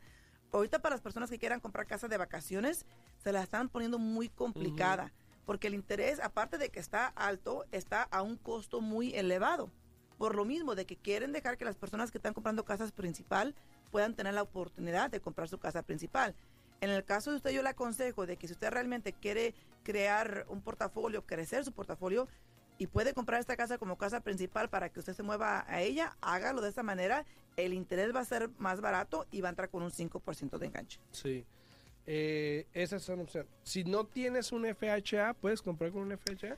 Ahorita 0.51 0.79
para 0.79 0.95
las 0.95 1.01
personas 1.01 1.29
que 1.29 1.39
quieran 1.39 1.59
comprar 1.59 1.87
casa 1.87 2.07
de 2.07 2.17
vacaciones, 2.17 2.85
se 3.17 3.31
la 3.31 3.41
están 3.41 3.69
poniendo 3.69 3.97
muy 3.99 4.29
complicada, 4.29 5.11
porque 5.45 5.67
el 5.67 5.73
interés, 5.73 6.19
aparte 6.19 6.57
de 6.57 6.69
que 6.69 6.79
está 6.79 7.07
alto, 7.07 7.65
está 7.71 8.03
a 8.03 8.21
un 8.21 8.37
costo 8.37 8.81
muy 8.81 9.13
elevado. 9.15 9.69
Por 10.17 10.35
lo 10.35 10.45
mismo 10.45 10.75
de 10.75 10.85
que 10.85 10.95
quieren 10.95 11.33
dejar 11.33 11.57
que 11.57 11.65
las 11.65 11.75
personas 11.75 12.11
que 12.11 12.19
están 12.19 12.33
comprando 12.33 12.63
casas 12.63 12.91
principal 12.91 13.53
puedan 13.91 14.15
tener 14.15 14.33
la 14.33 14.43
oportunidad 14.43 15.09
de 15.09 15.19
comprar 15.19 15.49
su 15.49 15.57
casa 15.57 15.81
principal. 15.81 16.35
En 16.81 16.89
el 16.89 17.03
caso 17.03 17.31
de 17.31 17.37
usted, 17.37 17.51
yo 17.51 17.63
le 17.63 17.69
aconsejo 17.69 18.25
de 18.25 18.37
que 18.37 18.47
si 18.47 18.53
usted 18.53 18.69
realmente 18.69 19.13
quiere 19.13 19.53
crear 19.83 20.45
un 20.49 20.61
portafolio, 20.61 21.25
crecer 21.25 21.63
su 21.63 21.71
portafolio 21.71 22.27
y 22.77 22.87
puede 22.87 23.13
comprar 23.13 23.39
esta 23.39 23.55
casa 23.55 23.77
como 23.77 23.97
casa 23.97 24.19
principal 24.21 24.69
para 24.69 24.89
que 24.89 24.99
usted 24.99 25.13
se 25.13 25.23
mueva 25.23 25.65
a 25.67 25.81
ella, 25.81 26.17
hágalo 26.21 26.61
de 26.61 26.69
esa 26.69 26.83
manera. 26.83 27.25
El 27.55 27.73
interés 27.73 28.13
va 28.13 28.19
a 28.19 28.25
ser 28.25 28.49
más 28.57 28.81
barato 28.81 29.25
y 29.31 29.41
va 29.41 29.49
a 29.49 29.51
entrar 29.51 29.69
con 29.69 29.81
un 29.83 29.91
5% 29.91 30.57
de 30.57 30.65
enganche. 30.65 30.99
Sí. 31.11 31.45
Eh, 32.07 32.67
esa 32.73 32.97
es 32.97 33.09
una 33.09 33.23
opción. 33.23 33.47
Si 33.63 33.83
no 33.83 34.05
tienes 34.05 34.51
un 34.51 34.65
FHA, 34.65 35.33
¿puedes 35.35 35.61
comprar 35.61 35.91
con 35.91 36.01
un 36.01 36.17
FHA? 36.17 36.57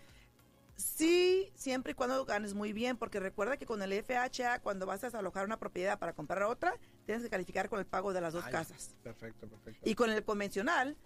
Sí, 0.75 1.51
siempre 1.55 1.93
y 1.93 1.95
cuando 1.95 2.23
ganes 2.25 2.53
muy 2.53 2.73
bien, 2.73 2.97
porque 2.97 3.19
recuerda 3.19 3.57
que 3.57 3.65
con 3.65 3.81
el 3.81 3.93
FHA, 4.03 4.59
cuando 4.59 4.85
vas 4.85 5.03
a 5.03 5.07
desalojar 5.07 5.45
una 5.45 5.57
propiedad 5.57 5.97
para 5.97 6.13
comprar 6.13 6.43
otra, 6.43 6.75
tienes 7.07 7.23
que 7.23 7.29
calificar 7.29 7.69
con 7.69 7.79
el 7.79 7.85
pago 7.85 8.11
de 8.13 8.19
las 8.19 8.33
dos 8.33 8.43
Ay, 8.45 8.51
casas. 8.51 8.93
Perfecto, 9.01 9.47
perfecto. 9.47 9.89
Y 9.89 9.95
con 9.95 10.11
el 10.11 10.23
convencional, 10.25 10.97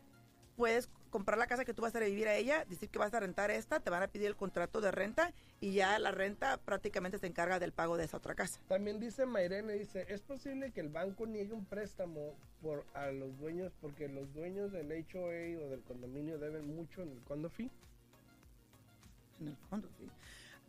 puedes 0.57 0.89
comprar 1.11 1.37
la 1.37 1.45
casa 1.45 1.63
que 1.63 1.75
tú 1.75 1.83
vas 1.83 1.93
a 1.93 1.99
ir 1.99 2.03
a 2.05 2.07
vivir 2.07 2.27
a 2.27 2.35
ella, 2.35 2.65
decir 2.65 2.89
que 2.89 2.97
vas 2.97 3.13
a 3.13 3.19
rentar 3.19 3.51
esta, 3.51 3.79
te 3.79 3.91
van 3.91 4.01
a 4.01 4.07
pedir 4.07 4.25
el 4.25 4.35
contrato 4.35 4.81
de 4.81 4.89
renta 4.89 5.31
y 5.59 5.73
ya 5.73 5.99
la 5.99 6.11
renta 6.11 6.57
prácticamente 6.57 7.19
se 7.19 7.27
encarga 7.27 7.59
del 7.59 7.71
pago 7.71 7.97
de 7.97 8.05
esa 8.05 8.17
otra 8.17 8.33
casa. 8.33 8.59
También 8.67 8.99
dice 8.99 9.27
Mayrene, 9.27 9.73
dice, 9.73 10.07
¿es 10.09 10.21
posible 10.21 10.71
que 10.71 10.81
el 10.81 10.89
banco 10.89 11.27
niegue 11.27 11.53
un 11.53 11.65
préstamo 11.65 12.33
por 12.63 12.83
a 12.95 13.11
los 13.11 13.37
dueños 13.37 13.71
porque 13.79 14.07
los 14.07 14.33
dueños 14.33 14.71
del 14.71 14.91
HOA 14.91 15.63
o 15.63 15.69
del 15.69 15.81
condominio 15.87 16.39
deben 16.39 16.75
mucho 16.75 17.03
en 17.03 17.11
el 17.11 17.21
condo 17.25 17.47
fee? 17.51 17.69
En 19.39 19.47
el 19.49 19.55
sí. 19.99 20.09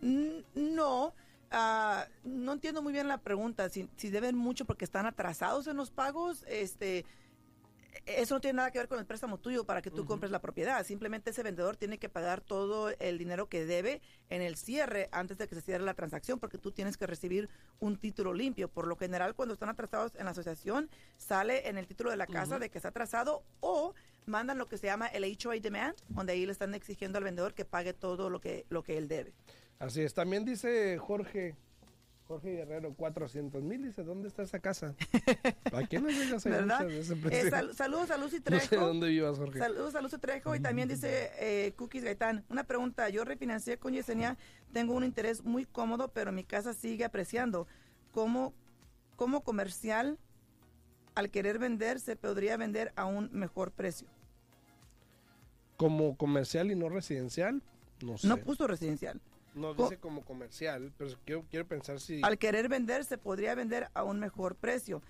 Mm, 0.07 0.75
No, 0.75 1.15
ah, 1.53 2.07
no 2.25 2.53
entiendo 2.53 2.83
muy 2.83 2.93
bien 2.93 3.09
la 3.09 3.19
pregunta. 3.19 3.69
Si, 3.69 3.89
si 3.97 4.11
deben 4.11 4.37
mucho 4.37 4.65
porque 4.65 4.85
están 4.85 5.07
atrasados 5.07 5.67
en 5.67 5.77
los 5.77 5.91
pagos, 5.91 6.45
este, 6.49 7.05
eso 8.07 8.35
no 8.35 8.41
tiene 8.41 8.57
nada 8.57 8.71
que 8.71 8.79
ver 8.79 8.89
con 8.89 8.99
el 8.99 9.07
préstamo 9.07 9.39
tuyo 9.39 9.65
para 9.65 9.83
que 9.83 9.91
tú 9.91 10.05
compres 10.05 10.33
la 10.33 10.41
propiedad. 10.41 10.85
Simplemente 10.85 11.31
ese 11.31 11.43
vendedor 11.43 11.77
tiene 11.77 11.99
que 11.99 12.09
pagar 12.09 12.41
todo 12.41 12.91
el 12.99 13.19
dinero 13.19 13.49
que 13.49 13.65
debe 13.65 14.01
en 14.29 14.43
el 14.43 14.57
cierre 14.57 15.09
antes 15.13 15.39
de 15.39 15.47
que 15.47 15.55
se 15.55 15.61
cierre 15.61 15.85
la 15.85 15.95
transacción, 15.95 16.41
porque 16.41 16.59
tú 16.59 16.73
tienes 16.73 16.97
que 16.97 17.07
recibir 17.07 17.49
un 17.79 17.97
título 17.97 18.35
limpio. 18.35 18.69
Por 18.69 18.87
lo 18.87 18.97
general, 18.97 19.35
cuando 19.35 19.55
están 19.55 19.69
atrasados 19.69 20.13
en 20.17 20.25
la 20.25 20.33
asociación, 20.33 20.91
sale 21.17 21.69
en 21.69 21.79
el 21.79 21.87
título 21.87 22.11
de 22.11 22.17
la 22.17 22.27
casa 22.27 22.59
de 22.59 22.71
que 22.71 22.79
está 22.79 22.89
atrasado 22.89 23.45
o 23.61 23.95
mandan 24.27 24.59
lo 24.59 24.69
que 24.69 24.79
se 24.79 24.87
llama 24.87 25.07
el 25.07 25.25
HOA 25.25 25.57
demand, 25.61 25.95
donde 26.09 26.33
ahí 26.33 26.47
le 26.47 26.53
están 26.53 26.75
exigiendo 26.75 27.19
al 27.19 27.25
vendedor 27.25 27.55
que 27.55 27.65
pague 27.65 27.93
todo 27.93 28.31
lo 28.31 28.41
que, 28.41 28.67
lo 28.69 28.83
que 28.83 28.99
él 28.99 29.09
debe. 29.09 29.33
Así 29.83 30.01
es. 30.03 30.15
También 30.15 30.45
dice 30.45 30.97
Jorge, 30.99 31.57
Jorge 32.29 32.53
Guerrero, 32.53 32.95
400 32.95 33.63
mil. 33.65 33.83
Dice, 33.83 34.05
¿dónde 34.05 34.29
está 34.29 34.43
esa 34.45 34.61
casa? 34.61 34.95
¿Para 35.73 35.87
qué 35.89 36.01
no 36.01 36.09
llegas 36.09 36.47
a 36.47 36.51
¿Verdad? 36.51 36.89
Eh, 36.89 37.51
sal- 37.51 37.75
saludos 37.75 38.11
a 38.13 38.17
Lucy 38.17 38.37
No 38.39 38.43
Trejo. 38.45 38.67
sé 38.69 38.77
dónde 38.77 39.09
vivas, 39.09 39.39
Jorge. 39.39 39.59
Saludos 39.59 39.97
a 39.97 40.01
Lucy 40.01 40.19
Trejo 40.19 40.55
y 40.55 40.61
también 40.61 40.89
dice 40.89 41.33
eh, 41.41 41.73
Cookies 41.77 42.05
Gaitán. 42.05 42.45
Una 42.49 42.63
pregunta, 42.63 43.09
yo 43.09 43.25
refinancié 43.25 43.77
con 43.77 43.93
Yesenia, 43.93 44.39
tengo 44.73 44.95
un 44.95 45.03
interés 45.03 45.43
muy 45.43 45.65
cómodo, 45.67 46.09
pero 46.09 46.31
mi 46.31 46.45
casa 46.45 46.75
sigue 46.75 47.05
apreciando. 47.05 47.67
¿Cómo, 48.13 48.55
cómo 49.17 49.43
comercial, 49.43 50.17
al 51.17 51.29
querer 51.31 51.59
vender, 51.59 51.99
se 51.99 52.15
podría 52.15 52.57
vender 52.57 52.93
a 52.95 53.05
un 53.07 53.31
mejor 53.33 53.73
precio? 53.73 54.07
Como 55.77 56.17
comercial 56.17 56.71
y 56.71 56.77
no 56.77 56.89
residencial, 56.89 57.63
no 58.05 58.17
sé. 58.17 58.29
No 58.29 58.37
puso 58.37 58.69
residencial. 58.69 59.21
No 59.55 59.75
dice 59.75 59.99
como 59.99 60.25
comercial, 60.25 60.93
pero 60.97 61.11
quiero, 61.27 61.45
quiero 61.51 61.67
pensar 61.67 62.01
si 62.01 62.21
Al 62.23 62.39
querer 62.39 62.69
vender, 62.69 63.05
se 63.05 63.19
podría 63.19 63.55
vender 63.55 63.89
a 63.95 64.03
un 64.05 64.19
mejor 64.21 64.55
precio. 64.57 65.03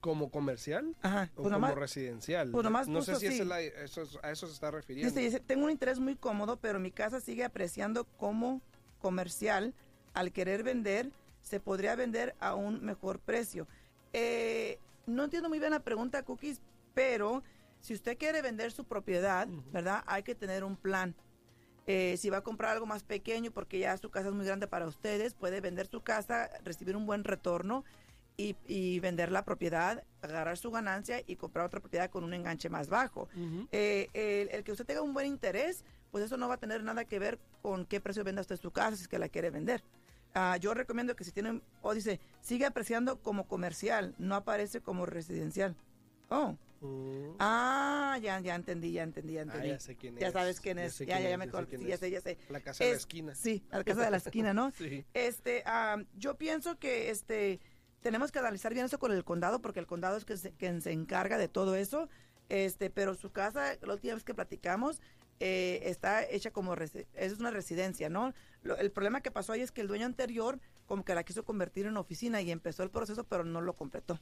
como 0.00 0.30
comercial 0.30 0.94
Ajá. 1.02 1.28
o 1.34 1.42
Pues 1.42 1.52
como 1.52 1.74
residencial. 1.74 2.52
pues 2.52 2.62
nomás 2.62 2.86
no 2.86 3.02
sé 3.02 3.16
si 3.16 3.26
sí. 3.26 3.40
es 3.40 3.46
la- 3.46 3.60
eso 3.60 4.02
es- 4.02 4.16
a 4.22 4.30
eso 4.30 4.46
se 4.46 4.52
está 4.52 4.70
refiriendo. 4.70 5.12
Dice, 5.12 5.20
dice, 5.24 5.40
tengo 5.40 5.64
un 5.64 5.72
interés 5.72 5.98
muy 5.98 6.14
cómodo, 6.14 6.56
pero 6.56 6.78
mi 6.78 6.92
casa 6.92 7.20
sigue 7.20 7.42
apreciando 7.42 8.04
como 8.04 8.62
comercial. 9.00 9.74
Al 10.14 10.30
querer 10.32 10.62
vender, 10.62 11.10
se 11.42 11.58
podría 11.58 11.96
vender 11.96 12.36
a 12.38 12.54
un 12.54 12.84
mejor 12.84 13.18
precio. 13.18 13.66
Eh, 14.12 14.78
no 15.06 15.24
entiendo 15.24 15.48
muy 15.48 15.58
bien 15.58 15.72
la 15.72 15.80
pregunta, 15.80 16.22
Cookies, 16.22 16.60
pero 16.94 17.42
si 17.80 17.92
usted 17.92 18.16
quiere 18.16 18.40
vender 18.40 18.70
su 18.70 18.84
propiedad, 18.84 19.48
¿verdad? 19.72 20.04
Hay 20.06 20.22
que 20.22 20.36
tener 20.36 20.62
un 20.62 20.76
plan. 20.76 21.16
Eh, 21.90 22.18
si 22.18 22.28
va 22.28 22.36
a 22.36 22.42
comprar 22.42 22.72
algo 22.72 22.84
más 22.84 23.02
pequeño 23.02 23.50
porque 23.50 23.78
ya 23.78 23.96
su 23.96 24.10
casa 24.10 24.28
es 24.28 24.34
muy 24.34 24.44
grande 24.44 24.66
para 24.66 24.86
ustedes, 24.86 25.32
puede 25.32 25.62
vender 25.62 25.86
su 25.86 26.02
casa, 26.02 26.50
recibir 26.62 26.94
un 26.94 27.06
buen 27.06 27.24
retorno 27.24 27.82
y, 28.36 28.56
y 28.66 29.00
vender 29.00 29.32
la 29.32 29.42
propiedad, 29.42 30.04
agarrar 30.20 30.58
su 30.58 30.70
ganancia 30.70 31.22
y 31.26 31.36
comprar 31.36 31.64
otra 31.64 31.80
propiedad 31.80 32.10
con 32.10 32.24
un 32.24 32.34
enganche 32.34 32.68
más 32.68 32.90
bajo. 32.90 33.30
Eh, 33.72 34.08
el, 34.12 34.50
el 34.50 34.64
que 34.64 34.72
usted 34.72 34.84
tenga 34.84 35.00
un 35.00 35.14
buen 35.14 35.26
interés, 35.26 35.82
pues 36.10 36.24
eso 36.24 36.36
no 36.36 36.46
va 36.46 36.56
a 36.56 36.58
tener 36.58 36.84
nada 36.84 37.06
que 37.06 37.18
ver 37.18 37.38
con 37.62 37.86
qué 37.86 38.02
precio 38.02 38.22
venda 38.22 38.42
usted 38.42 38.56
su 38.56 38.70
casa 38.70 38.94
si 38.94 39.02
es 39.04 39.08
que 39.08 39.18
la 39.18 39.30
quiere 39.30 39.48
vender. 39.48 39.82
Ah, 40.34 40.58
yo 40.58 40.74
recomiendo 40.74 41.16
que 41.16 41.24
si 41.24 41.32
tienen, 41.32 41.62
o 41.80 41.94
dice, 41.94 42.20
sigue 42.42 42.66
apreciando 42.66 43.16
como 43.22 43.48
comercial, 43.48 44.14
no 44.18 44.34
aparece 44.34 44.82
como 44.82 45.06
residencial. 45.06 45.74
Oh, 46.28 46.54
Mm. 46.80 47.36
ah, 47.40 48.18
ya, 48.22 48.38
ya 48.40 48.54
entendí, 48.54 48.92
ya 48.92 49.02
entendí, 49.02 49.34
ya 49.34 49.40
Ah, 49.40 49.42
entendí. 49.44 49.68
ya 49.68 49.80
sé 49.80 49.96
quién 49.96 50.16
Ya 50.16 50.28
es. 50.28 50.32
sabes 50.32 50.60
quién 50.60 50.78
es. 50.78 50.98
Ya, 50.98 51.06
quién 51.06 51.18
ya, 51.18 51.22
ya 51.24 51.30
es, 51.32 51.38
me 51.38 51.44
acordé. 51.44 51.78
Sí, 51.78 51.84
ya 51.86 51.94
es. 51.94 52.00
sé, 52.00 52.10
ya 52.10 52.20
sé. 52.20 52.38
La 52.48 52.60
casa 52.60 52.84
de 52.84 52.90
la 52.90 52.96
Es- 52.96 53.00
esquina. 53.02 53.34
Sí, 53.34 53.64
la 53.70 53.84
casa 53.84 54.04
de 54.04 54.10
la 54.10 54.16
esquina, 54.18 54.54
¿no? 54.54 54.70
Sí. 54.78 55.04
Este, 55.14 55.62
ah, 55.66 56.02
yo 56.16 56.36
pienso 56.36 56.78
que 56.78 57.10
este 57.10 57.60
tenemos 58.00 58.30
que 58.30 58.38
analizar 58.38 58.72
bien 58.72 58.86
eso 58.86 58.98
con 59.00 59.10
el 59.12 59.24
condado 59.24 59.60
porque 59.60 59.80
el 59.80 59.86
condado 59.88 60.16
es 60.16 60.24
que 60.24 60.36
se, 60.36 60.52
encarga 60.92 61.36
de 61.36 61.48
todo 61.48 61.74
eso. 61.74 62.08
Este, 62.48 62.90
pero 62.90 63.14
su 63.14 63.30
casa, 63.32 63.76
la 63.82 63.92
última 63.94 64.14
vez 64.14 64.24
que 64.24 64.34
platicamos, 64.34 65.00
eh, 65.40 65.80
está 65.84 66.24
hecha 66.24 66.50
como 66.52 66.74
es 66.74 67.38
una 67.40 67.50
residencia, 67.50 68.08
¿no? 68.08 68.32
Lo- 68.62 68.76
el 68.76 68.90
problema 68.92 69.20
que 69.20 69.30
pasó 69.30 69.52
ahí 69.52 69.60
es 69.62 69.72
que 69.72 69.80
el 69.80 69.88
dueño 69.88 70.06
anterior 70.06 70.58
como 70.86 71.04
que 71.04 71.14
la 71.14 71.24
quiso 71.24 71.44
convertir 71.44 71.86
en 71.86 71.96
oficina 71.96 72.40
y 72.40 72.50
empezó 72.50 72.82
el 72.84 72.90
proceso, 72.90 73.24
pero 73.24 73.44
no 73.44 73.60
lo 73.60 73.74
completó. 73.74 74.18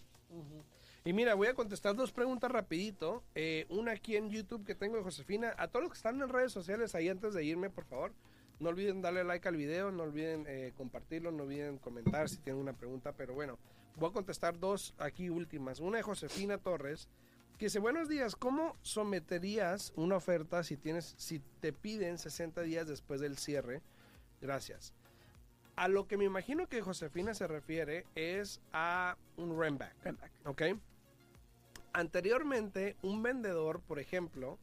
Y 1.07 1.13
mira, 1.13 1.37
voy 1.37 1.47
a 1.47 1.55
contestar 1.55 1.95
dos 1.95 2.11
preguntas 2.11 2.51
rapidito. 2.51 3.23
Eh, 3.37 3.65
una 3.69 3.93
aquí 3.93 4.17
en 4.17 4.29
YouTube 4.29 4.65
que 4.65 4.75
tengo 4.75 4.97
de 4.97 5.05
Josefina. 5.05 5.55
A 5.57 5.69
todos 5.69 5.85
los 5.85 5.93
que 5.93 5.99
están 5.99 6.21
en 6.21 6.29
redes 6.29 6.51
sociales 6.51 6.97
ahí 6.97 7.09
antes 7.09 7.33
de 7.33 7.45
irme, 7.45 7.71
por 7.71 7.85
favor, 7.85 8.13
no 8.59 8.71
olviden 8.71 9.03
darle 9.03 9.23
like 9.23 9.47
al 9.47 9.55
video, 9.55 9.93
no 9.93 10.03
olviden 10.03 10.47
eh, 10.49 10.73
compartirlo, 10.77 11.31
no 11.31 11.45
olviden 11.45 11.79
comentar 11.79 12.29
si 12.29 12.39
tienen 12.39 12.61
una 12.61 12.73
pregunta. 12.73 13.13
Pero 13.13 13.35
bueno, 13.35 13.57
voy 13.95 14.11
a 14.11 14.13
contestar 14.13 14.59
dos 14.59 14.95
aquí 14.99 15.31
últimas. 15.31 15.79
Una 15.79 15.99
de 15.99 16.03
Josefina 16.03 16.59
Torres, 16.59 17.09
que 17.57 17.67
dice, 17.67 17.79
buenos 17.79 18.09
días, 18.09 18.35
¿cómo 18.35 18.77
someterías 18.83 19.93
una 19.95 20.17
oferta 20.17 20.65
si, 20.65 20.77
tienes, 20.77 21.15
si 21.19 21.41
te 21.61 21.73
piden 21.73 22.19
60 22.19 22.63
días 22.63 22.89
después 22.89 23.21
del 23.21 23.39
cierre? 23.39 23.81
Gracias. 24.41 24.93
A 25.77 25.87
lo 25.87 26.09
que 26.09 26.17
me 26.17 26.25
imagino 26.25 26.67
que 26.67 26.83
Josefina 26.83 27.33
se 27.33 27.47
refiere 27.47 28.07
es 28.17 28.61
a 28.73 29.17
un 29.37 29.57
rent-back. 29.57 29.95
¿Ok? 30.47 30.63
Anteriormente, 31.93 32.97
un 33.03 33.23
vendedor, 33.23 33.81
por 33.81 33.99
ejemplo, 33.99 34.59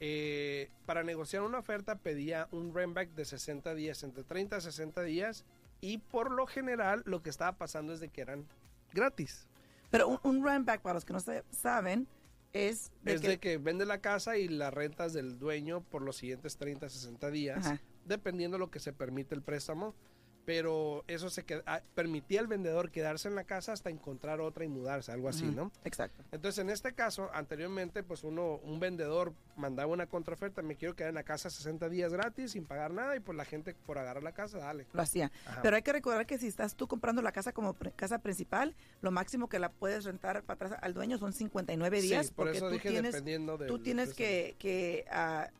eh, 0.00 0.70
para 0.84 1.02
negociar 1.02 1.42
una 1.42 1.58
oferta 1.58 1.96
pedía 1.96 2.48
un 2.50 2.74
rentback 2.74 3.10
de 3.14 3.24
60 3.24 3.74
días, 3.74 4.02
entre 4.02 4.24
30 4.24 4.56
a 4.56 4.60
60 4.60 5.02
días, 5.02 5.44
y 5.80 5.98
por 5.98 6.30
lo 6.30 6.46
general 6.46 7.02
lo 7.06 7.22
que 7.22 7.30
estaba 7.30 7.56
pasando 7.56 7.92
es 7.92 8.00
de 8.00 8.08
que 8.08 8.20
eran 8.20 8.46
gratis. 8.92 9.46
Pero 9.90 10.08
un, 10.08 10.18
un 10.24 10.44
para 10.82 10.94
los 10.94 11.04
que 11.04 11.12
no 11.12 11.20
sa- 11.20 11.44
saben, 11.50 12.06
es 12.52 12.90
de 13.02 13.14
es 13.14 13.20
que, 13.20 13.28
de 13.28 13.38
que 13.38 13.58
vende 13.58 13.84
la 13.86 14.00
casa 14.00 14.36
y 14.38 14.48
la 14.48 14.70
rentas 14.70 15.12
del 15.12 15.38
dueño 15.38 15.82
por 15.82 16.02
los 16.02 16.16
siguientes 16.16 16.56
30 16.56 16.86
a 16.86 16.88
60 16.88 17.30
días, 17.30 17.66
Ajá. 17.66 17.80
dependiendo 18.06 18.58
lo 18.58 18.70
que 18.70 18.80
se 18.80 18.92
permite 18.92 19.34
el 19.34 19.42
préstamo. 19.42 19.94
Pero 20.46 21.04
eso 21.08 21.28
se 21.28 21.44
ah, 21.66 21.82
permitía 21.96 22.38
al 22.38 22.46
vendedor 22.46 22.92
quedarse 22.92 23.26
en 23.26 23.34
la 23.34 23.42
casa 23.42 23.72
hasta 23.72 23.90
encontrar 23.90 24.40
otra 24.40 24.64
y 24.64 24.68
mudarse, 24.68 25.10
algo 25.10 25.28
así, 25.28 25.44
¿no? 25.44 25.72
Exacto. 25.84 26.24
Entonces, 26.30 26.60
en 26.60 26.70
este 26.70 26.94
caso, 26.94 27.28
anteriormente, 27.34 28.04
pues 28.04 28.22
uno, 28.22 28.60
un 28.62 28.78
vendedor 28.78 29.34
mandaba 29.56 29.92
una 29.92 30.06
contraoferta, 30.06 30.62
me 30.62 30.76
quiero 30.76 30.94
quedar 30.94 31.08
en 31.08 31.16
la 31.16 31.24
casa 31.24 31.50
60 31.50 31.88
días 31.88 32.12
gratis 32.12 32.52
sin 32.52 32.64
pagar 32.64 32.92
nada 32.92 33.16
y 33.16 33.20
pues 33.20 33.36
la 33.36 33.44
gente 33.44 33.74
por 33.74 33.98
agarrar 33.98 34.22
la 34.22 34.32
casa, 34.32 34.58
dale. 34.58 34.86
lo 34.92 35.02
hacía. 35.02 35.32
Ajá. 35.46 35.62
Pero 35.62 35.74
hay 35.74 35.82
que 35.82 35.92
recordar 35.92 36.26
que 36.26 36.38
si 36.38 36.46
estás 36.46 36.76
tú 36.76 36.86
comprando 36.86 37.22
la 37.22 37.32
casa 37.32 37.52
como 37.52 37.74
pre- 37.74 37.90
casa 37.90 38.20
principal, 38.20 38.76
lo 39.02 39.10
máximo 39.10 39.48
que 39.48 39.58
la 39.58 39.70
puedes 39.72 40.04
rentar 40.04 40.44
para 40.44 40.66
atrás 40.66 40.80
al 40.80 40.94
dueño 40.94 41.18
son 41.18 41.32
59 41.32 42.00
días. 42.02 42.26
sí, 42.26 42.32
por 42.32 42.46
porque 42.46 42.58
eso 42.58 42.68
tú 42.68 42.74
dije 42.74 42.90
tienes, 42.90 43.12
dependiendo 43.14 43.58
de... 43.58 43.66
tú 43.66 43.80
tienes 43.80 44.14
que, 44.14 44.54
que 44.60 45.06
ah, 45.10 45.50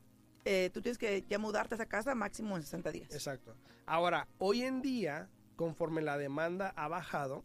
eh, 0.49 0.71
tú 0.73 0.81
tienes 0.81 0.97
que 0.97 1.25
ya 1.29 1.39
mudarte 1.39 1.75
a 1.75 1.77
esa 1.77 1.87
casa 1.87 2.15
máximo 2.15 2.57
en 2.57 2.63
60 2.63 2.93
días. 2.93 3.13
Exacto. 3.13 3.55
Ahora, 3.85 4.29
hoy 4.39 4.63
en 4.63 4.81
día, 4.81 5.29
conforme 5.57 6.01
la 6.03 6.17
demanda 6.17 6.73
ha 6.77 6.89
bajado, 6.89 7.45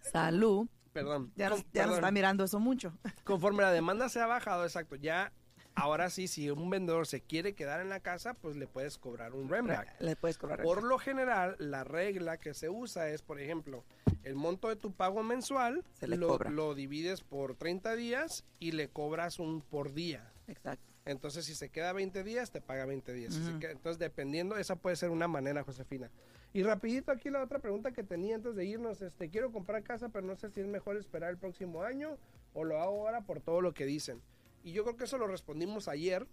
Salud. 0.00 0.68
perdón, 0.92 1.32
Ya, 1.36 1.50
nos, 1.50 1.60
está 1.74 2.10
mirando 2.10 2.44
eso 2.44 2.60
mucho. 2.60 2.92
conforme 3.24 3.62
la 3.62 3.72
demanda 3.72 4.08
se 4.08 4.20
ha 4.20 4.26
bajado, 4.26 4.64
exacto, 4.64 4.96
ya... 4.96 5.32
Ahora 5.74 6.10
sí, 6.10 6.26
si 6.26 6.50
un 6.50 6.70
vendedor 6.70 7.06
se 7.06 7.20
quiere 7.20 7.54
quedar 7.54 7.80
en 7.80 7.88
la 7.88 8.00
casa, 8.00 8.34
pues 8.34 8.56
le 8.56 8.66
puedes 8.66 8.98
cobrar 8.98 9.32
un 9.32 9.48
rent 9.48 9.68
back. 9.68 9.94
Le 10.00 10.16
puedes 10.16 10.36
cobrar. 10.36 10.60
Por 10.60 10.82
lo 10.82 10.98
general, 10.98 11.54
la 11.60 11.84
regla 11.84 12.36
que 12.38 12.52
se 12.52 12.68
usa 12.68 13.08
es, 13.10 13.22
por 13.22 13.40
ejemplo, 13.40 13.84
el 14.24 14.34
monto 14.34 14.66
de 14.70 14.74
tu 14.74 14.90
pago 14.92 15.22
mensual, 15.22 15.84
Se 15.92 16.08
le 16.08 16.16
lo, 16.16 16.26
cobra. 16.26 16.50
lo 16.50 16.74
divides 16.74 17.20
por 17.20 17.54
30 17.54 17.94
días 17.94 18.44
y 18.58 18.72
le 18.72 18.88
cobras 18.88 19.38
un 19.38 19.60
por 19.60 19.92
día. 19.92 20.32
Exacto. 20.48 20.87
Entonces, 21.08 21.46
si 21.46 21.54
se 21.54 21.70
queda 21.70 21.94
20 21.94 22.22
días, 22.22 22.50
te 22.50 22.60
paga 22.60 22.84
20 22.84 23.14
días. 23.14 23.32
Si 23.32 23.42
se 23.42 23.50
Ujú. 23.50 23.60
queda- 23.60 23.70
entonces, 23.72 23.98
dependiendo, 23.98 24.58
esa 24.58 24.76
puede 24.76 24.94
ser 24.94 25.08
una 25.08 25.26
manera, 25.26 25.62
Josefina. 25.62 26.10
Y 26.52 26.62
rapidito 26.62 27.10
aquí 27.12 27.30
la 27.30 27.42
otra 27.42 27.60
pregunta 27.60 27.92
que 27.92 28.02
tenía 28.02 28.34
antes 28.36 28.54
de 28.54 28.66
irnos, 28.66 29.00
este, 29.00 29.30
quiero 29.30 29.50
comprar 29.50 29.82
casa, 29.82 30.10
pero 30.10 30.26
no 30.26 30.36
sé 30.36 30.50
si 30.50 30.60
es 30.60 30.66
mejor 30.66 30.98
esperar 30.98 31.30
el 31.30 31.38
próximo 31.38 31.82
año 31.82 32.18
o 32.52 32.62
lo 32.64 32.80
hago 32.82 33.06
ahora 33.08 33.22
por 33.22 33.40
todo 33.40 33.62
lo 33.62 33.72
que 33.72 33.86
dicen. 33.86 34.20
Y 34.62 34.72
yo 34.72 34.84
creo 34.84 34.96
que 34.96 35.04
eso 35.04 35.16
lo 35.16 35.26
respondimos 35.26 35.88
ayer. 35.88 36.26